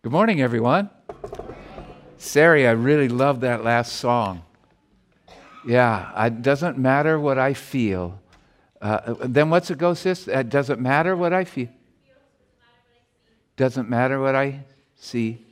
Good 0.00 0.12
morning, 0.12 0.40
everyone. 0.40 0.90
Sari, 2.18 2.68
I 2.68 2.70
really 2.70 3.08
love 3.08 3.40
that 3.40 3.64
last 3.64 3.94
song. 3.94 4.44
Yeah, 5.66 6.24
it 6.24 6.40
doesn't 6.40 6.78
matter 6.78 7.18
what 7.18 7.36
I 7.36 7.52
feel. 7.52 8.20
Uh, 8.80 9.16
then 9.24 9.50
what's 9.50 9.72
it 9.72 9.78
go, 9.78 9.94
sis? 9.94 10.28
It 10.28 10.50
doesn't 10.50 10.80
matter 10.80 11.16
what 11.16 11.32
I 11.32 11.42
feel. 11.42 11.68
Doesn't 13.56 13.90
matter 13.90 14.20
what 14.20 14.36
I 14.36 14.60
see. 14.94 15.44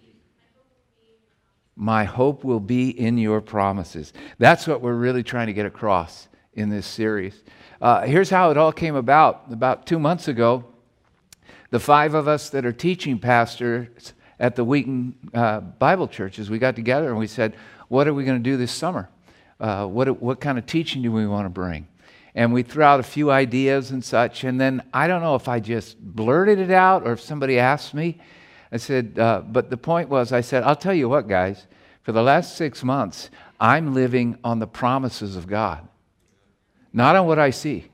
My 1.74 2.04
hope 2.04 2.44
will 2.44 2.60
be 2.60 2.90
in 2.90 3.18
your 3.18 3.40
promises. 3.40 4.12
That's 4.38 4.68
what 4.68 4.80
we're 4.80 4.94
really 4.94 5.24
trying 5.24 5.48
to 5.48 5.54
get 5.54 5.66
across 5.66 6.28
in 6.54 6.70
this 6.70 6.86
series. 6.86 7.42
Uh, 7.82 8.02
here's 8.02 8.30
how 8.30 8.52
it 8.52 8.56
all 8.56 8.72
came 8.72 8.94
about. 8.94 9.46
About 9.50 9.86
two 9.86 9.98
months 9.98 10.28
ago, 10.28 10.64
the 11.70 11.80
five 11.80 12.14
of 12.14 12.28
us 12.28 12.48
that 12.50 12.64
are 12.64 12.72
teaching 12.72 13.18
pastors 13.18 14.12
at 14.38 14.56
the 14.56 14.64
Wheaton 14.64 15.14
uh, 15.34 15.60
Bible 15.60 16.08
churches, 16.08 16.50
we 16.50 16.58
got 16.58 16.76
together 16.76 17.08
and 17.08 17.18
we 17.18 17.26
said, 17.26 17.54
What 17.88 18.06
are 18.06 18.14
we 18.14 18.24
going 18.24 18.38
to 18.38 18.50
do 18.50 18.56
this 18.56 18.72
summer? 18.72 19.08
Uh, 19.58 19.86
what, 19.86 20.20
what 20.20 20.40
kind 20.40 20.58
of 20.58 20.66
teaching 20.66 21.02
do 21.02 21.10
we 21.10 21.26
want 21.26 21.46
to 21.46 21.50
bring? 21.50 21.88
And 22.34 22.52
we 22.52 22.62
threw 22.62 22.82
out 22.82 23.00
a 23.00 23.02
few 23.04 23.30
ideas 23.30 23.90
and 23.90 24.04
such. 24.04 24.44
And 24.44 24.60
then 24.60 24.82
I 24.92 25.08
don't 25.08 25.22
know 25.22 25.36
if 25.36 25.48
I 25.48 25.58
just 25.58 25.98
blurted 25.98 26.58
it 26.58 26.70
out 26.70 27.06
or 27.06 27.12
if 27.12 27.20
somebody 27.20 27.58
asked 27.58 27.94
me. 27.94 28.20
I 28.70 28.76
said, 28.76 29.18
uh, 29.18 29.40
But 29.40 29.70
the 29.70 29.78
point 29.78 30.10
was, 30.10 30.32
I 30.32 30.42
said, 30.42 30.62
I'll 30.62 30.76
tell 30.76 30.92
you 30.92 31.08
what, 31.08 31.28
guys, 31.28 31.66
for 32.02 32.12
the 32.12 32.22
last 32.22 32.56
six 32.56 32.84
months, 32.84 33.30
I'm 33.58 33.94
living 33.94 34.38
on 34.44 34.58
the 34.58 34.66
promises 34.66 35.34
of 35.34 35.46
God, 35.46 35.88
not 36.92 37.16
on 37.16 37.26
what 37.26 37.38
I 37.38 37.50
see, 37.50 37.86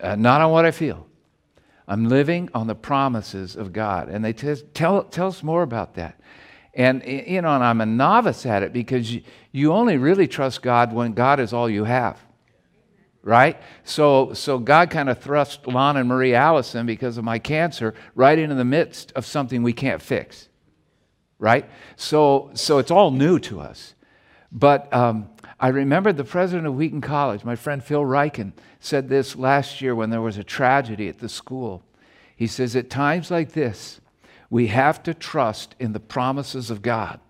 uh, 0.00 0.16
not 0.16 0.40
on 0.40 0.50
what 0.50 0.64
I 0.64 0.70
feel. 0.70 1.06
I'm 1.90 2.08
living 2.08 2.48
on 2.54 2.68
the 2.68 2.76
promises 2.76 3.56
of 3.56 3.72
God. 3.72 4.08
And 4.08 4.24
they 4.24 4.32
t- 4.32 4.54
tell, 4.74 5.02
tell 5.02 5.26
us 5.26 5.42
more 5.42 5.62
about 5.62 5.94
that. 5.94 6.20
And, 6.72 7.02
you 7.04 7.42
know, 7.42 7.52
and 7.52 7.64
I'm 7.64 7.80
a 7.80 7.86
novice 7.86 8.46
at 8.46 8.62
it 8.62 8.72
because 8.72 9.12
you, 9.12 9.22
you 9.50 9.72
only 9.72 9.96
really 9.96 10.28
trust 10.28 10.62
God 10.62 10.92
when 10.92 11.14
God 11.14 11.40
is 11.40 11.52
all 11.52 11.68
you 11.68 11.82
have. 11.82 12.24
Right? 13.24 13.60
So, 13.82 14.34
so 14.34 14.60
God 14.60 14.90
kind 14.90 15.10
of 15.10 15.18
thrust 15.18 15.66
Lon 15.66 15.96
and 15.96 16.08
Marie 16.08 16.32
Allison 16.32 16.86
because 16.86 17.18
of 17.18 17.24
my 17.24 17.40
cancer 17.40 17.94
right 18.14 18.38
into 18.38 18.54
the 18.54 18.64
midst 18.64 19.10
of 19.16 19.26
something 19.26 19.64
we 19.64 19.72
can't 19.72 20.00
fix. 20.00 20.48
Right? 21.40 21.68
So, 21.96 22.52
so 22.54 22.78
it's 22.78 22.92
all 22.92 23.10
new 23.10 23.40
to 23.40 23.60
us. 23.60 23.96
But 24.52 24.92
um, 24.92 25.28
I 25.58 25.68
remember 25.68 26.12
the 26.12 26.24
president 26.24 26.66
of 26.66 26.74
Wheaton 26.74 27.00
College, 27.00 27.44
my 27.44 27.56
friend 27.56 27.82
Phil 27.82 28.02
Ryken, 28.02 28.52
said 28.80 29.08
this 29.08 29.36
last 29.36 29.80
year 29.80 29.94
when 29.94 30.10
there 30.10 30.20
was 30.20 30.38
a 30.38 30.44
tragedy 30.44 31.08
at 31.08 31.18
the 31.18 31.28
school. 31.28 31.82
He 32.34 32.46
says, 32.46 32.74
At 32.74 32.90
times 32.90 33.30
like 33.30 33.52
this, 33.52 34.00
we 34.48 34.68
have 34.68 35.02
to 35.04 35.14
trust 35.14 35.76
in 35.78 35.92
the 35.92 36.00
promises 36.00 36.70
of 36.70 36.82
God, 36.82 37.20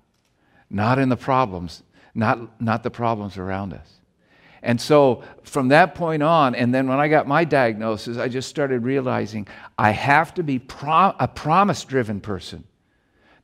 not 0.71 0.99
in 0.99 1.09
the 1.09 1.17
problems, 1.17 1.83
not, 2.15 2.61
not 2.61 2.83
the 2.83 2.91
problems 2.91 3.37
around 3.37 3.75
us. 3.75 4.01
And 4.63 4.81
so 4.81 5.23
from 5.43 5.69
that 5.69 5.95
point 5.95 6.23
on, 6.23 6.55
and 6.55 6.75
then 6.75 6.87
when 6.87 7.01
I 7.01 7.09
got 7.09 7.27
my 7.27 7.45
diagnosis, 7.45 8.19
I 8.19 8.29
just 8.29 8.49
started 8.49 8.85
realizing 8.85 9.49
I 9.79 9.91
have 9.91 10.35
to 10.35 10.43
be 10.43 10.57
a 10.57 11.29
promise 11.29 11.85
driven 11.85 12.21
person, 12.21 12.65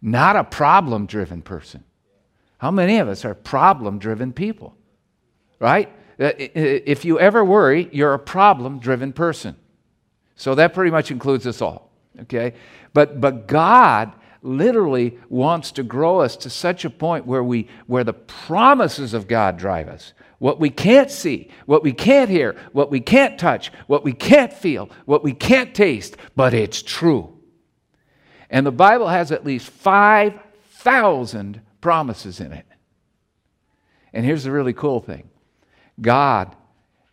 not 0.02 0.36
a 0.36 0.44
problem 0.44 1.06
driven 1.06 1.42
person. 1.42 1.84
How 2.58 2.70
many 2.70 2.98
of 2.98 3.08
us 3.08 3.24
are 3.24 3.34
problem 3.34 3.98
driven 3.98 4.32
people? 4.32 4.76
Right? 5.58 5.88
Uh, 6.18 6.32
if 6.36 7.04
you 7.04 7.20
ever 7.20 7.44
worry, 7.44 7.88
you're 7.92 8.14
a 8.14 8.18
problem 8.18 8.78
driven 8.78 9.12
person. 9.12 9.56
So 10.34 10.54
that 10.54 10.74
pretty 10.74 10.90
much 10.90 11.10
includes 11.10 11.46
us 11.46 11.60
all. 11.60 11.90
Okay? 12.22 12.54
But, 12.92 13.20
but 13.20 13.46
God 13.46 14.12
literally 14.42 15.18
wants 15.28 15.72
to 15.72 15.82
grow 15.82 16.20
us 16.20 16.36
to 16.36 16.50
such 16.50 16.84
a 16.84 16.90
point 16.90 17.26
where, 17.26 17.44
we, 17.44 17.68
where 17.86 18.04
the 18.04 18.12
promises 18.12 19.12
of 19.12 19.28
God 19.28 19.58
drive 19.58 19.88
us. 19.88 20.12
What 20.38 20.60
we 20.60 20.70
can't 20.70 21.10
see, 21.10 21.50
what 21.64 21.82
we 21.82 21.92
can't 21.92 22.30
hear, 22.30 22.56
what 22.72 22.90
we 22.90 23.00
can't 23.00 23.38
touch, 23.38 23.72
what 23.86 24.04
we 24.04 24.12
can't 24.12 24.52
feel, 24.52 24.90
what 25.06 25.24
we 25.24 25.32
can't 25.32 25.74
taste, 25.74 26.16
but 26.36 26.52
it's 26.54 26.82
true. 26.82 27.38
And 28.50 28.64
the 28.64 28.72
Bible 28.72 29.08
has 29.08 29.32
at 29.32 29.44
least 29.44 29.68
5,000 29.70 31.60
promises 31.86 32.40
in 32.40 32.50
it. 32.50 32.66
And 34.12 34.26
here's 34.26 34.42
the 34.42 34.50
really 34.50 34.72
cool 34.72 34.98
thing 34.98 35.28
God 36.00 36.56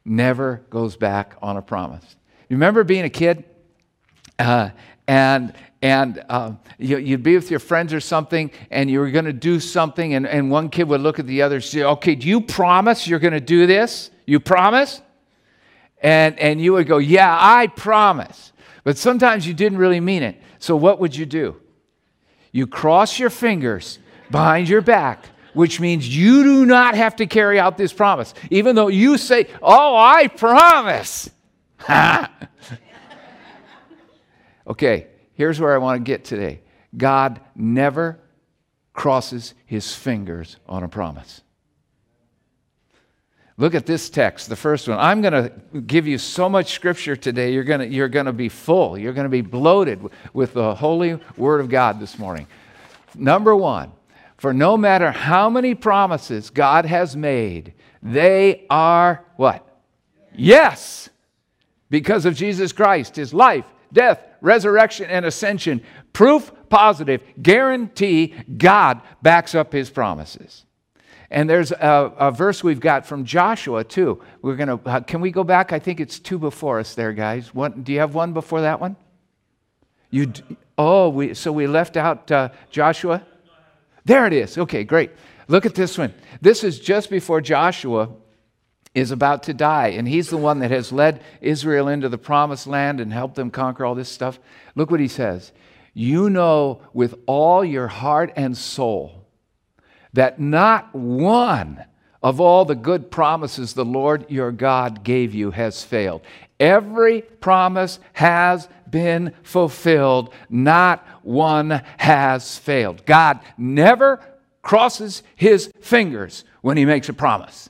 never 0.03 0.65
goes 0.71 0.97
back 0.97 1.35
on 1.43 1.57
a 1.57 1.61
promise. 1.61 2.03
You 2.49 2.55
remember 2.55 2.83
being 2.83 3.05
a 3.05 3.09
kid? 3.09 3.43
Uh, 4.39 4.71
and 5.07 5.53
and 5.83 6.25
uh, 6.27 6.53
you, 6.79 6.97
would 7.11 7.21
be 7.21 7.35
with 7.35 7.51
your 7.51 7.59
friends 7.59 7.93
or 7.93 7.99
something, 7.99 8.49
and 8.71 8.89
you 8.89 8.99
were 8.99 9.11
going 9.11 9.25
to 9.25 9.31
do 9.31 9.59
something, 9.59 10.15
and, 10.15 10.25
and 10.25 10.49
one 10.49 10.69
kid 10.69 10.87
would 10.87 11.01
look 11.01 11.19
at 11.19 11.27
the 11.27 11.43
other 11.43 11.57
and 11.57 11.63
say, 11.63 11.83
Okay, 11.83 12.15
do 12.15 12.27
you 12.27 12.41
promise 12.41 13.07
you're 13.07 13.19
going 13.19 13.33
to 13.33 13.39
do 13.39 13.67
this? 13.67 14.09
You 14.25 14.39
promise? 14.39 15.03
And, 16.01 16.39
and 16.39 16.59
you 16.59 16.73
would 16.73 16.87
go, 16.87 16.97
Yeah, 16.97 17.37
I 17.39 17.67
promise. 17.67 18.53
But 18.83 18.97
sometimes 18.97 19.45
you 19.45 19.53
didn't 19.53 19.77
really 19.77 19.99
mean 19.99 20.23
it. 20.23 20.41
So 20.57 20.75
what 20.75 20.99
would 20.99 21.15
you 21.15 21.27
do? 21.27 21.57
You 22.51 22.65
cross 22.65 23.19
your 23.19 23.29
fingers 23.29 23.99
behind 24.33 24.67
your 24.67 24.81
back, 24.81 25.27
which 25.53 25.79
means 25.79 26.07
you 26.07 26.43
do 26.43 26.65
not 26.65 26.95
have 26.95 27.15
to 27.17 27.27
carry 27.27 27.59
out 27.59 27.77
this 27.77 27.93
promise, 27.93 28.33
even 28.49 28.75
though 28.75 28.87
you 28.87 29.17
say, 29.17 29.47
Oh, 29.61 29.95
I 29.95 30.27
promise. 30.27 31.29
okay, 34.67 35.07
here's 35.35 35.59
where 35.59 35.73
I 35.73 35.77
want 35.77 35.99
to 35.99 36.03
get 36.03 36.25
today 36.25 36.61
God 36.97 37.39
never 37.55 38.19
crosses 38.91 39.53
his 39.65 39.95
fingers 39.95 40.57
on 40.67 40.83
a 40.83 40.89
promise. 40.89 41.41
Look 43.57 43.75
at 43.75 43.85
this 43.85 44.09
text, 44.09 44.49
the 44.49 44.55
first 44.55 44.87
one. 44.87 44.97
I'm 44.97 45.21
going 45.21 45.33
to 45.33 45.81
give 45.81 46.07
you 46.07 46.17
so 46.17 46.49
much 46.49 46.73
scripture 46.73 47.15
today, 47.15 47.53
you're 47.53 47.63
going 47.63 47.81
to, 47.81 47.87
you're 47.87 48.09
going 48.09 48.25
to 48.25 48.33
be 48.33 48.49
full. 48.49 48.97
You're 48.97 49.13
going 49.13 49.25
to 49.25 49.29
be 49.29 49.41
bloated 49.41 50.01
with 50.33 50.53
the 50.53 50.73
holy 50.73 51.19
word 51.37 51.61
of 51.61 51.69
God 51.69 51.99
this 51.99 52.17
morning. 52.17 52.47
Number 53.15 53.55
one, 53.55 53.91
for 54.43 54.53
no 54.53 54.75
matter 54.75 55.09
how 55.09 55.49
many 55.49 55.73
promises 55.73 56.49
God 56.49 56.83
has 56.83 57.15
made, 57.15 57.73
they 58.01 58.65
are 58.69 59.23
what? 59.37 59.65
Yes 60.35 61.09
because 61.89 62.25
of 62.25 62.35
Jesus 62.35 62.73
Christ, 62.73 63.15
his 63.15 63.33
life, 63.33 63.63
death, 63.93 64.19
resurrection, 64.41 65.05
and 65.09 65.23
ascension. 65.23 65.81
Proof 66.11 66.51
positive, 66.67 67.21
guarantee 67.41 68.33
God 68.57 68.99
backs 69.21 69.55
up 69.55 69.71
his 69.71 69.89
promises. 69.89 70.65
And 71.31 71.49
there's 71.49 71.71
a, 71.71 72.11
a 72.17 72.29
verse 72.29 72.65
we've 72.65 72.81
got 72.81 73.05
from 73.05 73.23
Joshua 73.23 73.85
too. 73.85 74.21
We're 74.41 74.57
gonna. 74.57 74.75
Uh, 74.85 74.99
can 74.99 75.21
we 75.21 75.31
go 75.31 75.45
back? 75.45 75.71
I 75.71 75.79
think 75.79 76.01
it's 76.01 76.19
two 76.19 76.37
before 76.37 76.81
us 76.81 76.95
there, 76.95 77.13
guys. 77.13 77.55
One, 77.55 77.81
do 77.83 77.93
you 77.93 77.99
have 77.99 78.13
one 78.13 78.33
before 78.33 78.59
that 78.59 78.81
one? 78.81 78.97
You. 80.09 80.33
Oh, 80.77 81.07
we. 81.07 81.33
So 81.33 81.53
we 81.53 81.65
left 81.65 81.95
out 81.95 82.29
uh, 82.29 82.49
Joshua. 82.69 83.25
There 84.05 84.25
it 84.25 84.33
is. 84.33 84.57
Okay, 84.57 84.83
great. 84.83 85.11
Look 85.47 85.65
at 85.65 85.75
this 85.75 85.97
one. 85.97 86.13
This 86.41 86.63
is 86.63 86.79
just 86.79 87.09
before 87.09 87.41
Joshua 87.41 88.09
is 88.93 89.11
about 89.11 89.43
to 89.43 89.53
die, 89.53 89.87
and 89.87 90.07
he's 90.07 90.29
the 90.29 90.37
one 90.37 90.59
that 90.59 90.71
has 90.71 90.91
led 90.91 91.21
Israel 91.41 91.87
into 91.87 92.09
the 92.09 92.17
promised 92.17 92.67
land 92.67 92.99
and 92.99 93.11
helped 93.11 93.35
them 93.35 93.49
conquer 93.49 93.85
all 93.85 93.95
this 93.95 94.09
stuff. 94.09 94.39
Look 94.75 94.91
what 94.91 94.99
he 94.99 95.07
says 95.07 95.51
You 95.93 96.29
know 96.29 96.81
with 96.93 97.15
all 97.25 97.65
your 97.65 97.87
heart 97.87 98.31
and 98.35 98.57
soul 98.57 99.25
that 100.13 100.39
not 100.39 100.93
one 100.93 101.83
of 102.21 102.39
all 102.39 102.65
the 102.65 102.75
good 102.75 103.11
promises 103.11 103.73
the 103.73 103.83
Lord 103.83 104.29
your 104.29 104.51
God 104.51 105.03
gave 105.03 105.33
you 105.33 105.51
has 105.51 105.83
failed. 105.83 106.21
Every 106.63 107.21
promise 107.21 107.99
has 108.13 108.69
been 108.89 109.33
fulfilled, 109.43 110.33
not 110.49 111.05
one 111.23 111.81
has 111.97 112.57
failed. 112.57 113.05
God 113.05 113.39
never 113.57 114.19
crosses 114.61 115.23
his 115.35 115.71
fingers 115.81 116.45
when 116.61 116.77
he 116.77 116.85
makes 116.85 117.09
a 117.09 117.13
promise 117.13 117.69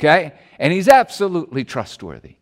okay? 0.00 0.32
And 0.58 0.72
he's 0.72 0.88
absolutely 0.88 1.64
trustworthy. 1.64 2.36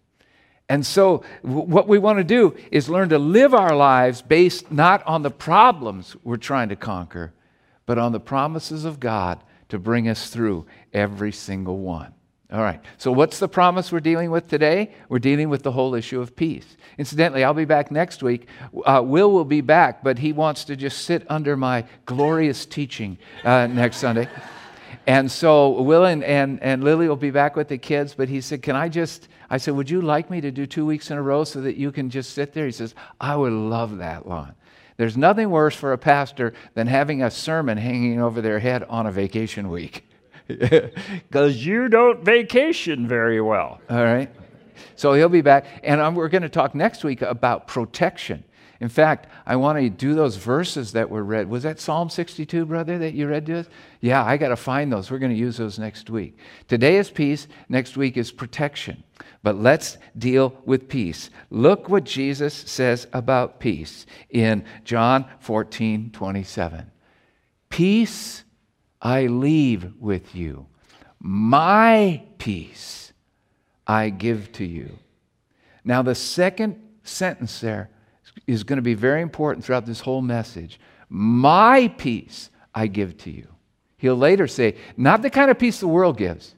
And 0.69 0.85
so, 0.85 1.25
what 1.43 1.88
we 1.88 1.99
want 1.99 2.19
to 2.19 2.25
do 2.25 2.55
is 2.70 2.88
learn 2.88 3.09
to 3.09 3.19
live 3.19 3.55
our 3.55 3.75
lives 3.75 4.23
based 4.23 4.70
not 4.70 5.05
on 5.06 5.23
the 5.23 5.31
problems 5.31 6.15
we're 6.23 6.37
trying 6.37 6.69
to 6.69 6.76
conquer, 6.76 7.32
but 7.87 7.99
on 7.99 8.12
the 8.12 8.20
promises 8.20 8.85
of 8.85 9.00
God 9.00 9.43
to 9.70 9.79
bring 9.79 10.09
us 10.09 10.29
through 10.31 10.67
every 10.93 11.32
single 11.32 11.79
one. 11.79 12.12
All 12.50 12.62
right, 12.62 12.81
so 12.97 13.12
what's 13.12 13.39
the 13.39 13.49
promise 13.49 13.93
we're 13.93 14.00
dealing 14.00 14.31
with 14.31 14.49
today? 14.49 14.95
We're 15.11 15.19
dealing 15.19 15.50
with 15.50 15.62
the 15.62 15.73
whole 15.73 15.95
issue 15.95 16.19
of 16.19 16.35
peace. 16.35 16.79
Incidentally, 16.97 17.45
I'll 17.45 17.53
be 17.53 17.67
back 17.67 17.91
next 17.91 18.23
week. 18.23 18.49
Uh, 18.87 19.03
Will 19.05 19.31
will 19.31 19.45
be 19.45 19.61
back, 19.61 20.03
but 20.03 20.19
he 20.19 20.33
wants 20.33 20.65
to 20.65 20.77
just 20.77 21.05
sit 21.05 21.27
under 21.29 21.59
my 21.59 21.85
glorious 22.06 22.65
teaching 22.65 23.19
uh, 23.45 23.67
next 23.67 23.99
Sunday. 23.99 24.29
And 25.06 25.31
so 25.31 25.83
Will 25.83 26.06
and, 26.06 26.25
and, 26.25 26.62
and 26.62 26.83
Lily 26.83 27.06
will 27.06 27.17
be 27.17 27.31
back 27.31 27.55
with 27.55 27.69
the 27.69 27.77
kids, 27.77 28.15
but 28.15 28.31
he 28.31 28.41
said, 28.41 28.62
Can 28.62 28.77
I 28.77 28.89
just, 28.89 29.29
I 29.51 29.59
said, 29.59 29.75
Would 29.75 29.91
you 29.91 30.01
like 30.01 30.31
me 30.31 30.41
to 30.41 30.51
do 30.51 30.67
two 30.67 30.87
weeks 30.87 31.11
in 31.11 31.19
a 31.19 31.23
row 31.23 31.44
so 31.44 31.61
that 31.61 31.77
you 31.77 31.93
can 31.93 32.09
just 32.09 32.33
sit 32.33 32.55
there? 32.55 32.65
He 32.65 32.73
says, 32.73 32.94
I 33.21 33.37
would 33.37 33.53
love 33.53 33.99
that, 33.99 34.27
Lon. 34.27 34.55
There's 34.97 35.19
nothing 35.19 35.51
worse 35.51 35.77
for 35.77 35.93
a 35.93 35.99
pastor 35.99 36.55
than 36.73 36.87
having 36.87 37.23
a 37.23 37.31
sermon 37.31 37.77
hanging 37.77 38.23
over 38.23 38.41
their 38.41 38.59
head 38.59 38.85
on 38.85 39.06
a 39.06 39.12
vacation 39.12 39.69
week. 39.69 40.09
Because 41.29 41.65
you 41.65 41.89
don't 41.89 42.25
vacation 42.25 43.06
very 43.06 43.41
well. 43.41 43.81
All 43.91 44.03
right? 44.03 44.31
So 44.97 45.12
he'll 45.12 45.29
be 45.29 45.43
back. 45.43 45.67
And 45.83 46.00
um, 46.00 46.15
we're 46.15 46.29
going 46.29 46.43
to 46.43 46.49
talk 46.49 46.75
next 46.75 47.05
week 47.05 47.23
about 47.23 47.67
protection. 47.67 48.45
In 48.81 48.89
fact, 48.89 49.27
I 49.45 49.56
want 49.56 49.79
to 49.79 49.91
do 49.91 50.15
those 50.15 50.37
verses 50.37 50.93
that 50.93 51.11
were 51.11 51.25
read. 51.25 51.49
Was 51.49 51.65
that 51.65 51.81
Psalm 51.81 52.09
62, 52.09 52.65
brother, 52.65 52.97
that 52.99 53.12
you 53.12 53.27
read 53.27 53.45
to 53.47 53.61
us? 53.61 53.67
Yeah, 54.00 54.25
I 54.25 54.37
got 54.37 54.49
to 54.49 54.56
find 54.56 54.93
those. 54.93 55.11
We're 55.11 55.19
going 55.19 55.33
to 55.33 55.39
use 55.39 55.56
those 55.56 55.79
next 55.81 56.11
week. 56.11 56.39
Today 56.69 56.97
is 56.97 57.11
peace, 57.11 57.49
next 57.69 57.97
week 57.97 58.17
is 58.17 58.31
protection. 58.31 59.03
But 59.43 59.56
let's 59.56 59.99
deal 60.17 60.56
with 60.65 60.89
peace. 60.89 61.31
Look 61.51 61.89
what 61.89 62.05
Jesus 62.05 62.55
says 62.55 63.09
about 63.12 63.59
peace 63.59 64.06
in 64.31 64.65
John 64.85 65.27
14, 65.41 66.11
27. 66.12 66.91
Peace 67.69 68.44
I 69.00 69.27
leave 69.27 69.93
with 70.00 70.35
you, 70.35 70.67
my 71.21 72.23
peace 72.39 73.12
I 73.87 74.11
give 74.11 74.53
to 74.53 74.65
you. 74.65 74.99
Now, 75.85 76.03
the 76.03 76.15
second 76.15 76.81
sentence 77.03 77.61
there 77.61 77.91
is 78.47 78.65
going 78.65 78.77
to 78.77 78.83
be 78.83 78.95
very 78.95 79.23
important 79.23 79.65
throughout 79.65 79.87
this 79.87 80.00
whole 80.00 80.23
message. 80.23 80.79
My 81.09 81.89
peace 81.97 82.50
I 82.75 82.87
give 82.87 83.17
to 83.19 83.31
you. 83.31 83.49
He'll 83.97 84.17
later 84.17 84.47
say, 84.47 84.77
not 84.97 85.23
the 85.23 85.31
kind 85.31 85.51
of 85.51 85.59
peace 85.59 85.81
the 85.81 85.89
world 85.89 86.17
gives, 86.17 86.55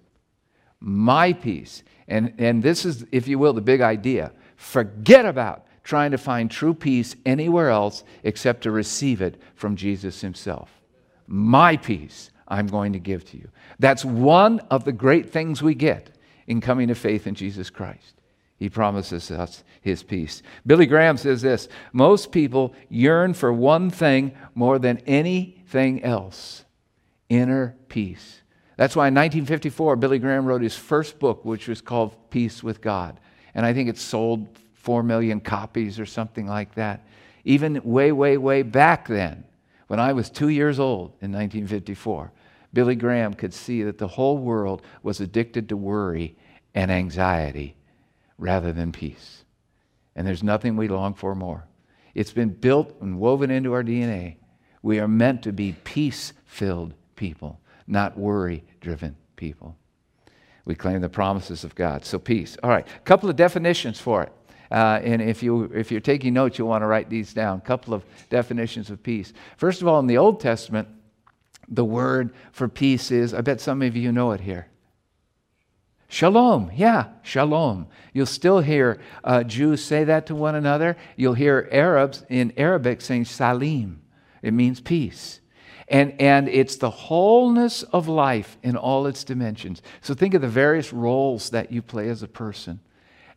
my 0.81 1.33
peace. 1.33 1.83
And, 2.09 2.35
and 2.39 2.63
this 2.63 2.85
is, 2.85 3.07
if 3.13 3.29
you 3.29 3.39
will, 3.39 3.53
the 3.53 3.61
big 3.61 3.81
idea. 3.81 4.33
Forget 4.57 5.25
about 5.25 5.67
trying 5.85 6.11
to 6.11 6.19
find 6.19 6.51
true 6.51 6.75
peace 6.75 7.17
anywhere 7.25 7.71
else 7.71 8.05
except 8.25 8.63
to 8.63 8.71
receive 8.71 9.23
it 9.23 9.41
from 9.55 9.77
Jesus 9.77 10.21
himself. 10.21 10.71
My 11.27 11.77
peace 11.77 12.30
I'm 12.50 12.67
going 12.67 12.93
to 12.93 12.99
give 12.99 13.25
to 13.31 13.37
you. 13.37 13.49
That's 13.79 14.05
one 14.05 14.61
of 14.70 14.85
the 14.85 14.93
great 14.93 15.31
things 15.31 15.62
we 15.62 15.75
get 15.75 16.11
in 16.47 16.61
coming 16.61 16.88
to 16.88 16.94
faith 16.94 17.26
in 17.26 17.35
Jesus 17.35 17.70
Christ. 17.70 18.20
He 18.56 18.69
promises 18.69 19.31
us 19.31 19.64
his 19.81 20.02
peace. 20.02 20.43
Billy 20.67 20.85
Graham 20.85 21.17
says 21.17 21.41
this 21.41 21.69
Most 21.93 22.32
people 22.32 22.75
yearn 22.91 23.32
for 23.32 23.52
one 23.52 23.88
thing 23.88 24.32
more 24.55 24.79
than 24.79 24.99
anything 25.06 26.02
else 26.02 26.64
inner 27.31 27.76
peace. 27.88 28.41
That's 28.76 28.97
why 28.97 29.08
in 29.08 29.14
1954, 29.14 29.97
Billy 29.97 30.19
Graham 30.19 30.44
wrote 30.44 30.62
his 30.62 30.76
first 30.76 31.19
book, 31.19 31.44
which 31.44 31.69
was 31.69 31.81
called 31.81 32.31
Peace 32.31 32.62
with 32.62 32.81
God. 32.81 33.20
And 33.55 33.64
I 33.64 33.73
think 33.73 33.88
it 33.88 33.99
sold 33.99 34.49
4 34.75 35.02
million 35.02 35.41
copies 35.41 36.00
or 36.00 36.06
something 36.06 36.47
like 36.47 36.75
that. 36.75 37.06
Even 37.44 37.81
way, 37.85 38.12
way, 38.12 38.37
way 38.37 38.62
back 38.62 39.06
then, 39.06 39.44
when 39.87 40.00
I 40.00 40.12
was 40.12 40.31
two 40.31 40.49
years 40.49 40.79
old 40.79 41.11
in 41.20 41.32
1954, 41.32 42.32
Billy 42.73 42.95
Graham 42.95 43.35
could 43.35 43.53
see 43.53 43.83
that 43.83 43.99
the 43.99 44.09
whole 44.09 44.39
world 44.39 44.83
was 45.03 45.21
addicted 45.21 45.69
to 45.69 45.77
worry 45.77 46.37
and 46.75 46.91
anxiety 46.91 47.77
rather 48.39 48.73
than 48.73 48.93
peace. 48.93 49.45
And 50.15 50.27
there's 50.27 50.43
nothing 50.43 50.77
we 50.77 50.89
long 50.89 51.15
for 51.15 51.35
more. 51.35 51.67
It's 52.15 52.33
been 52.33 52.51
built 52.51 52.95
and 53.01 53.19
woven 53.19 53.51
into 53.51 53.73
our 53.73 53.83
DNA. 53.83 54.37
We 54.83 54.99
are 54.99 55.09
meant 55.09 55.43
to 55.43 55.53
be 55.53 55.77
peace 55.85 56.33
filled 56.45 56.95
people, 57.17 57.61
not 57.87 58.19
worry 58.19 58.65
driven 58.81 59.17
people. 59.37 59.77
We 60.65 60.75
claim 60.75 61.01
the 61.01 61.09
promises 61.09 61.65
of 61.65 61.75
God. 61.75 62.05
So, 62.05 62.19
peace. 62.19 62.57
All 62.63 62.71
right, 62.71 62.87
a 62.87 63.01
couple 63.01 63.29
of 63.29 63.37
definitions 63.37 64.01
for 64.01 64.23
it. 64.23 64.33
Uh, 64.71 65.01
and 65.03 65.21
if, 65.21 65.43
you, 65.43 65.65
if 65.75 65.91
you're 65.91 66.01
taking 66.01 66.33
notes, 66.33 66.59
you'll 66.59 66.69
want 66.69 66.83
to 66.83 66.87
write 66.87 67.11
these 67.11 67.35
down. 67.35 67.59
A 67.59 67.63
couple 67.63 67.93
of 67.93 68.05
definitions 68.29 68.89
of 68.89 69.03
peace. 69.03 69.33
First 69.57 69.83
of 69.83 69.89
all, 69.89 69.99
in 69.99 70.07
the 70.07 70.19
Old 70.19 70.41
Testament, 70.41 70.89
the 71.71 71.85
word 71.85 72.35
for 72.53 72.69
peace 72.69 73.11
is, 73.11 73.33
I 73.33 73.41
bet 73.41 73.61
some 73.61 73.81
of 73.83 73.97
you 73.97 74.13
know 74.13 74.33
it 74.33 74.41
here 74.41 74.67
Shalom, 76.13 76.73
yeah, 76.75 77.07
shalom. 77.23 77.87
You'll 78.13 78.27
still 78.27 78.59
hear 78.59 78.99
uh, 79.23 79.45
Jews 79.45 79.85
say 79.85 80.03
that 80.03 80.27
to 80.27 80.35
one 80.35 80.57
another. 80.57 80.97
You'll 81.15 81.35
hear 81.35 81.69
Arabs 81.71 82.25
in 82.29 82.53
Arabic 82.57 83.01
saying 83.01 83.27
salim. 83.27 84.03
It 84.43 84.53
means 84.53 84.81
peace. 84.81 85.41
And, 85.87 86.21
and 86.21 86.49
it's 86.49 86.75
the 86.75 86.91
wholeness 86.91 87.85
of 87.85 88.09
life 88.09 88.59
in 88.65 88.77
all 88.77 89.07
its 89.07 89.23
dimensions. 89.23 89.83
So 90.01 90.13
think 90.13 90.35
of 90.35 90.43
the 90.43 90.49
various 90.49 90.93
roles 90.93 91.51
that 91.51 91.71
you 91.71 91.81
play 91.81 92.09
as 92.09 92.25
a 92.25 92.29
person. 92.29 92.81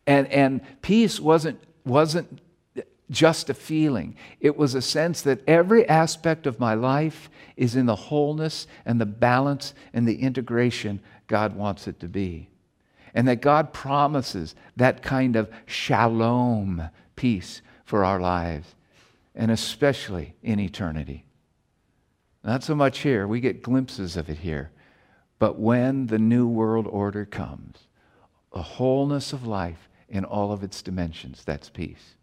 And, 0.04 0.26
and 0.26 0.60
peace 0.82 1.20
wasn't, 1.20 1.62
wasn't 1.84 2.40
just 3.10 3.50
a 3.50 3.54
feeling, 3.54 4.16
it 4.40 4.56
was 4.56 4.74
a 4.74 4.82
sense 4.82 5.22
that 5.22 5.46
every 5.46 5.88
aspect 5.88 6.46
of 6.46 6.60
my 6.60 6.74
life 6.74 7.28
is 7.56 7.76
in 7.76 7.86
the 7.86 7.96
wholeness 7.96 8.66
and 8.84 9.00
the 9.00 9.06
balance 9.06 9.74
and 9.92 10.08
the 10.08 10.20
integration 10.22 11.00
God 11.26 11.54
wants 11.54 11.86
it 11.86 12.00
to 12.00 12.08
be 12.08 12.48
and 13.14 13.28
that 13.28 13.40
God 13.40 13.72
promises 13.72 14.54
that 14.76 15.02
kind 15.02 15.36
of 15.36 15.48
shalom 15.66 16.90
peace 17.14 17.62
for 17.84 18.04
our 18.04 18.18
lives, 18.18 18.74
and 19.34 19.50
especially 19.50 20.34
in 20.42 20.58
eternity. 20.58 21.24
Not 22.42 22.64
so 22.64 22.74
much 22.74 22.98
here, 22.98 23.26
we 23.26 23.40
get 23.40 23.62
glimpses 23.62 24.16
of 24.16 24.28
it 24.28 24.38
here, 24.38 24.72
but 25.38 25.58
when 25.58 26.08
the 26.08 26.18
new 26.18 26.46
world 26.46 26.86
order 26.88 27.24
comes, 27.24 27.86
a 28.52 28.62
wholeness 28.62 29.32
of 29.32 29.46
life 29.46 29.88
in 30.08 30.24
all 30.24 30.52
of 30.52 30.62
its 30.62 30.82
dimensions, 30.82 31.44
that's 31.44 31.70
peace. 31.70 32.16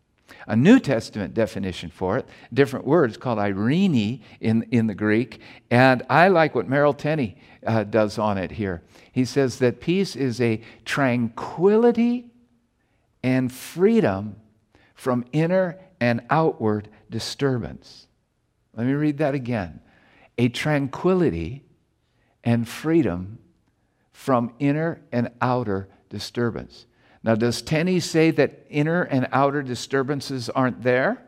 A 0.47 0.55
New 0.55 0.79
Testament 0.79 1.33
definition 1.33 1.89
for 1.89 2.17
it, 2.17 2.27
different 2.53 2.85
words 2.85 3.17
called 3.17 3.39
eirene 3.39 4.21
in, 4.39 4.63
in 4.71 4.87
the 4.87 4.95
Greek, 4.95 5.39
and 5.69 6.03
I 6.09 6.27
like 6.27 6.55
what 6.55 6.67
Merrill 6.67 6.93
Tenney 6.93 7.37
uh, 7.65 7.83
does 7.83 8.17
on 8.17 8.37
it 8.37 8.51
here. 8.51 8.81
He 9.11 9.25
says 9.25 9.59
that 9.59 9.81
peace 9.81 10.15
is 10.15 10.41
a 10.41 10.61
tranquility 10.85 12.31
and 13.23 13.51
freedom 13.51 14.35
from 14.95 15.25
inner 15.31 15.79
and 15.99 16.21
outward 16.29 16.89
disturbance. 17.09 18.07
Let 18.75 18.87
me 18.87 18.93
read 18.93 19.17
that 19.19 19.35
again. 19.35 19.81
A 20.37 20.49
tranquility 20.49 21.63
and 22.43 22.67
freedom 22.67 23.39
from 24.11 24.53
inner 24.59 25.01
and 25.11 25.29
outer 25.41 25.89
disturbance. 26.09 26.85
Now, 27.23 27.35
does 27.35 27.61
Tenney 27.61 27.99
say 27.99 28.31
that 28.31 28.65
inner 28.69 29.03
and 29.03 29.27
outer 29.31 29.61
disturbances 29.61 30.49
aren't 30.49 30.81
there? 30.81 31.23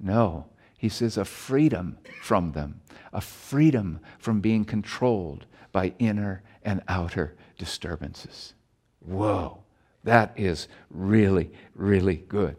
No. 0.00 0.46
He 0.78 0.88
says 0.88 1.18
a 1.18 1.24
freedom 1.24 1.98
from 2.22 2.52
them, 2.52 2.80
a 3.12 3.20
freedom 3.20 4.00
from 4.18 4.40
being 4.40 4.64
controlled 4.64 5.44
by 5.72 5.92
inner 5.98 6.42
and 6.62 6.82
outer 6.88 7.36
disturbances. 7.58 8.54
Whoa, 9.00 9.62
that 10.04 10.32
is 10.36 10.68
really, 10.90 11.50
really 11.74 12.16
good. 12.28 12.56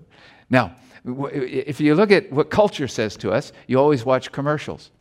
Now, 0.49 0.75
if 1.05 1.79
you 1.79 1.95
look 1.95 2.11
at 2.11 2.31
what 2.31 2.49
culture 2.49 2.87
says 2.87 3.15
to 3.17 3.31
us, 3.31 3.53
you 3.67 3.79
always 3.79 4.03
watch 4.03 4.31
commercials. 4.31 4.91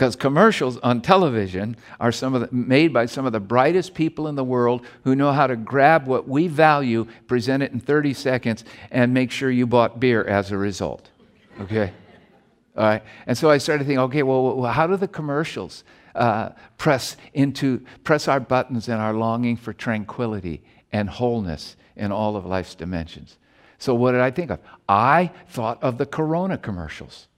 Because 0.00 0.16
commercials 0.16 0.78
on 0.78 1.02
television 1.02 1.76
are 2.00 2.10
some 2.10 2.34
of 2.34 2.40
the, 2.40 2.48
made 2.50 2.90
by 2.90 3.04
some 3.04 3.26
of 3.26 3.32
the 3.32 3.38
brightest 3.38 3.92
people 3.92 4.28
in 4.28 4.34
the 4.34 4.42
world 4.42 4.86
who 5.04 5.14
know 5.14 5.30
how 5.30 5.46
to 5.46 5.56
grab 5.56 6.06
what 6.06 6.26
we 6.26 6.48
value, 6.48 7.06
present 7.26 7.62
it 7.62 7.72
in 7.72 7.80
30 7.80 8.14
seconds, 8.14 8.64
and 8.90 9.12
make 9.12 9.30
sure 9.30 9.50
you 9.50 9.66
bought 9.66 10.00
beer 10.00 10.24
as 10.24 10.52
a 10.52 10.56
result. 10.56 11.10
Okay? 11.60 11.92
All 12.78 12.84
right. 12.84 13.02
And 13.26 13.36
so 13.36 13.50
I 13.50 13.58
started 13.58 13.84
thinking, 13.84 13.98
okay, 13.98 14.22
well, 14.22 14.62
how 14.62 14.86
do 14.86 14.96
the 14.96 15.06
commercials 15.06 15.84
uh, 16.14 16.52
press 16.78 17.18
into 17.34 17.84
press 18.02 18.26
our 18.26 18.40
buttons 18.40 18.88
and 18.88 19.02
our 19.02 19.12
longing 19.12 19.58
for 19.58 19.74
tranquility 19.74 20.62
and 20.92 21.10
wholeness 21.10 21.76
in 21.94 22.10
all 22.10 22.36
of 22.36 22.46
life's 22.46 22.74
dimensions. 22.74 23.36
So 23.76 23.94
what 23.94 24.12
did 24.12 24.22
I 24.22 24.30
think 24.30 24.50
of? 24.50 24.60
I 24.88 25.30
thought 25.48 25.82
of 25.82 25.98
the 25.98 26.06
Corona 26.06 26.56
commercials 26.56 27.28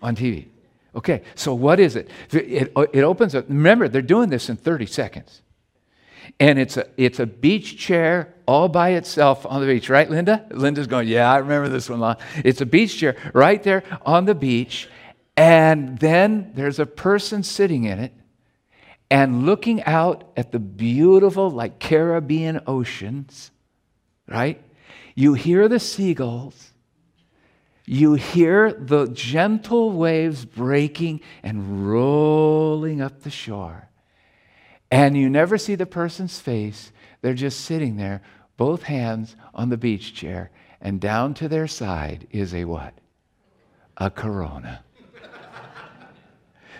on 0.00 0.16
TV. 0.16 0.46
Okay, 0.94 1.22
so 1.34 1.54
what 1.54 1.80
is 1.80 1.96
it? 1.96 2.10
It, 2.30 2.72
it 2.92 3.02
opens 3.02 3.34
up. 3.34 3.48
Remember, 3.48 3.88
they're 3.88 4.02
doing 4.02 4.28
this 4.28 4.48
in 4.48 4.56
30 4.56 4.86
seconds. 4.86 5.42
And 6.38 6.58
it's 6.58 6.76
a, 6.76 6.86
it's 6.96 7.18
a 7.18 7.26
beach 7.26 7.78
chair 7.78 8.34
all 8.46 8.68
by 8.68 8.90
itself 8.90 9.46
on 9.46 9.60
the 9.60 9.66
beach, 9.66 9.88
right, 9.88 10.08
Linda? 10.08 10.46
Linda's 10.50 10.86
going, 10.86 11.08
Yeah, 11.08 11.32
I 11.32 11.38
remember 11.38 11.68
this 11.68 11.88
one. 11.88 12.16
It's 12.44 12.60
a 12.60 12.66
beach 12.66 12.98
chair 12.98 13.16
right 13.32 13.62
there 13.62 13.82
on 14.04 14.24
the 14.24 14.34
beach. 14.34 14.88
And 15.36 15.98
then 15.98 16.52
there's 16.54 16.78
a 16.78 16.86
person 16.86 17.42
sitting 17.42 17.84
in 17.84 17.98
it 17.98 18.12
and 19.10 19.46
looking 19.46 19.82
out 19.84 20.30
at 20.36 20.52
the 20.52 20.58
beautiful, 20.58 21.50
like 21.50 21.78
Caribbean 21.78 22.60
oceans, 22.66 23.50
right? 24.28 24.62
You 25.14 25.34
hear 25.34 25.68
the 25.68 25.78
seagulls, 25.78 26.71
you 27.84 28.14
hear 28.14 28.72
the 28.72 29.06
gentle 29.08 29.90
waves 29.90 30.44
breaking 30.44 31.20
and 31.42 31.90
rolling 31.90 33.00
up 33.00 33.22
the 33.22 33.30
shore. 33.30 33.88
And 34.90 35.16
you 35.16 35.28
never 35.28 35.58
see 35.58 35.74
the 35.74 35.86
person's 35.86 36.38
face. 36.38 36.92
They're 37.22 37.34
just 37.34 37.62
sitting 37.62 37.96
there, 37.96 38.22
both 38.56 38.82
hands 38.82 39.36
on 39.54 39.68
the 39.68 39.76
beach 39.76 40.14
chair, 40.14 40.50
and 40.80 41.00
down 41.00 41.34
to 41.34 41.48
their 41.48 41.66
side 41.66 42.26
is 42.30 42.54
a 42.54 42.64
what? 42.64 42.94
a 43.96 44.10
corona. 44.10 44.82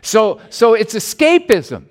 so, 0.02 0.40
so 0.50 0.74
it's 0.74 0.94
escapism. 0.94 1.86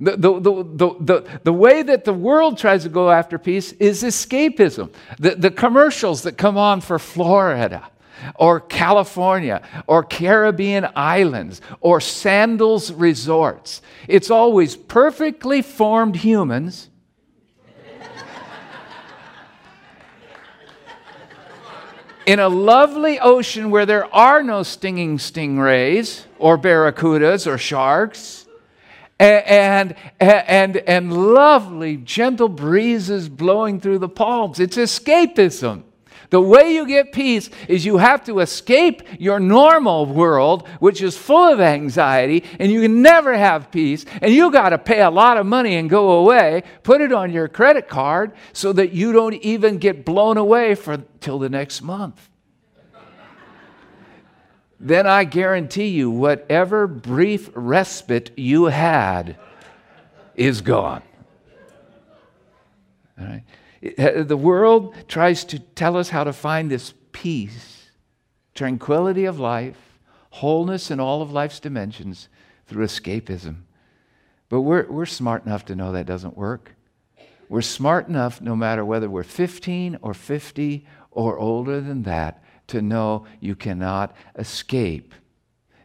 The, 0.00 0.16
the, 0.16 0.40
the, 0.40 0.96
the, 1.00 1.40
the, 1.42 1.52
way 1.52 1.82
that 1.82 2.04
the 2.04 2.12
world 2.12 2.56
tries 2.56 2.84
to 2.84 2.88
go 2.88 3.10
after 3.10 3.36
peace 3.36 3.72
is 3.72 4.04
escapism. 4.04 4.92
The, 5.18 5.34
the 5.34 5.50
commercials 5.50 6.22
that 6.22 6.38
come 6.38 6.56
on 6.56 6.80
for 6.80 7.00
Florida 7.00 7.90
or 8.34 8.60
California 8.60 9.62
or 9.86 10.02
Caribbean 10.02 10.88
islands 10.94 11.60
or 11.80 12.00
Sandals 12.00 12.92
resorts, 12.92 13.82
it's 14.06 14.30
always 14.30 14.76
perfectly 14.76 15.62
formed 15.62 16.16
humans. 16.16 16.90
in 22.26 22.38
a 22.38 22.48
lovely 22.48 23.18
ocean 23.18 23.70
where 23.70 23.86
there 23.86 24.14
are 24.14 24.42
no 24.42 24.62
stinging 24.62 25.16
stingrays 25.16 26.24
or 26.38 26.58
barracudas 26.58 27.46
or 27.46 27.56
sharks 27.56 28.46
and, 29.18 29.96
and, 30.20 30.76
and, 30.76 31.12
lovely, 31.12 31.96
gentle 31.96 32.48
breezes 32.48 33.28
blowing 33.28 33.80
through 33.80 33.98
the 33.98 34.08
palms. 34.08 34.60
It's 34.60 34.76
escapism. 34.76 35.82
The 36.30 36.40
way 36.40 36.74
you 36.74 36.86
get 36.86 37.12
peace 37.12 37.48
is 37.68 37.86
you 37.86 37.96
have 37.96 38.24
to 38.24 38.40
escape 38.40 39.02
your 39.18 39.40
normal 39.40 40.06
world, 40.06 40.68
which 40.78 41.00
is 41.00 41.16
full 41.16 41.52
of 41.52 41.60
anxiety, 41.60 42.44
and 42.58 42.70
you 42.70 42.82
can 42.82 43.00
never 43.00 43.36
have 43.36 43.70
peace. 43.70 44.04
And 44.20 44.32
you 44.32 44.50
got 44.50 44.70
to 44.70 44.78
pay 44.78 45.00
a 45.00 45.10
lot 45.10 45.38
of 45.38 45.46
money 45.46 45.76
and 45.76 45.88
go 45.88 46.18
away, 46.18 46.64
put 46.82 47.00
it 47.00 47.12
on 47.12 47.32
your 47.32 47.48
credit 47.48 47.88
card 47.88 48.32
so 48.52 48.72
that 48.74 48.92
you 48.92 49.12
don't 49.12 49.34
even 49.34 49.78
get 49.78 50.04
blown 50.04 50.36
away 50.36 50.74
for 50.74 50.98
till 51.20 51.38
the 51.38 51.48
next 51.48 51.80
month 51.82 52.28
then 54.80 55.06
I 55.06 55.24
guarantee 55.24 55.88
you, 55.88 56.10
whatever 56.10 56.86
brief 56.86 57.50
respite 57.54 58.30
you 58.36 58.66
had 58.66 59.36
is 60.36 60.60
gone. 60.60 61.02
The 63.80 64.36
world 64.36 64.94
tries 65.06 65.44
to 65.44 65.58
tell 65.58 65.96
us 65.96 66.08
how 66.08 66.24
to 66.24 66.32
find 66.32 66.70
this 66.70 66.94
peace, 67.12 67.90
tranquility 68.54 69.24
of 69.24 69.38
life, 69.38 69.98
wholeness 70.30 70.90
in 70.90 71.00
all 71.00 71.22
of 71.22 71.32
life's 71.32 71.60
dimensions 71.60 72.28
through 72.66 72.84
escapism. 72.84 73.62
But 74.48 74.62
we're, 74.62 74.86
we're 74.90 75.06
smart 75.06 75.44
enough 75.44 75.64
to 75.66 75.76
know 75.76 75.92
that 75.92 76.06
doesn't 76.06 76.36
work. 76.36 76.74
We're 77.48 77.62
smart 77.62 78.08
enough, 78.08 78.40
no 78.40 78.54
matter 78.54 78.84
whether 78.84 79.08
we're 79.08 79.22
15 79.22 79.98
or 80.02 80.12
50 80.12 80.86
or 81.10 81.38
older 81.38 81.80
than 81.80 82.02
that, 82.02 82.42
to 82.68 82.82
know 82.82 83.26
you 83.40 83.54
cannot 83.54 84.14
escape 84.36 85.14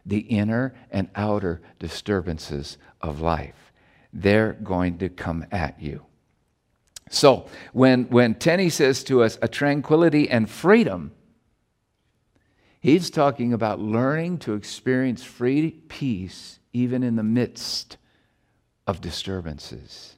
the 0.04 0.18
inner 0.18 0.74
and 0.90 1.08
outer 1.14 1.62
disturbances 1.78 2.76
of 3.00 3.20
life. 3.20 3.72
They're 4.12 4.52
going 4.52 4.98
to 4.98 5.08
come 5.08 5.46
at 5.50 5.80
you. 5.80 6.04
So, 7.10 7.46
when, 7.72 8.04
when 8.04 8.34
Tenney 8.34 8.70
says 8.70 9.04
to 9.04 9.22
us 9.22 9.38
a 9.42 9.48
tranquility 9.48 10.28
and 10.28 10.48
freedom, 10.48 11.12
he's 12.80 13.10
talking 13.10 13.52
about 13.52 13.78
learning 13.78 14.38
to 14.38 14.54
experience 14.54 15.22
free 15.22 15.70
peace 15.70 16.58
even 16.72 17.02
in 17.02 17.16
the 17.16 17.22
midst 17.22 17.98
of 18.86 19.00
disturbances. 19.00 20.14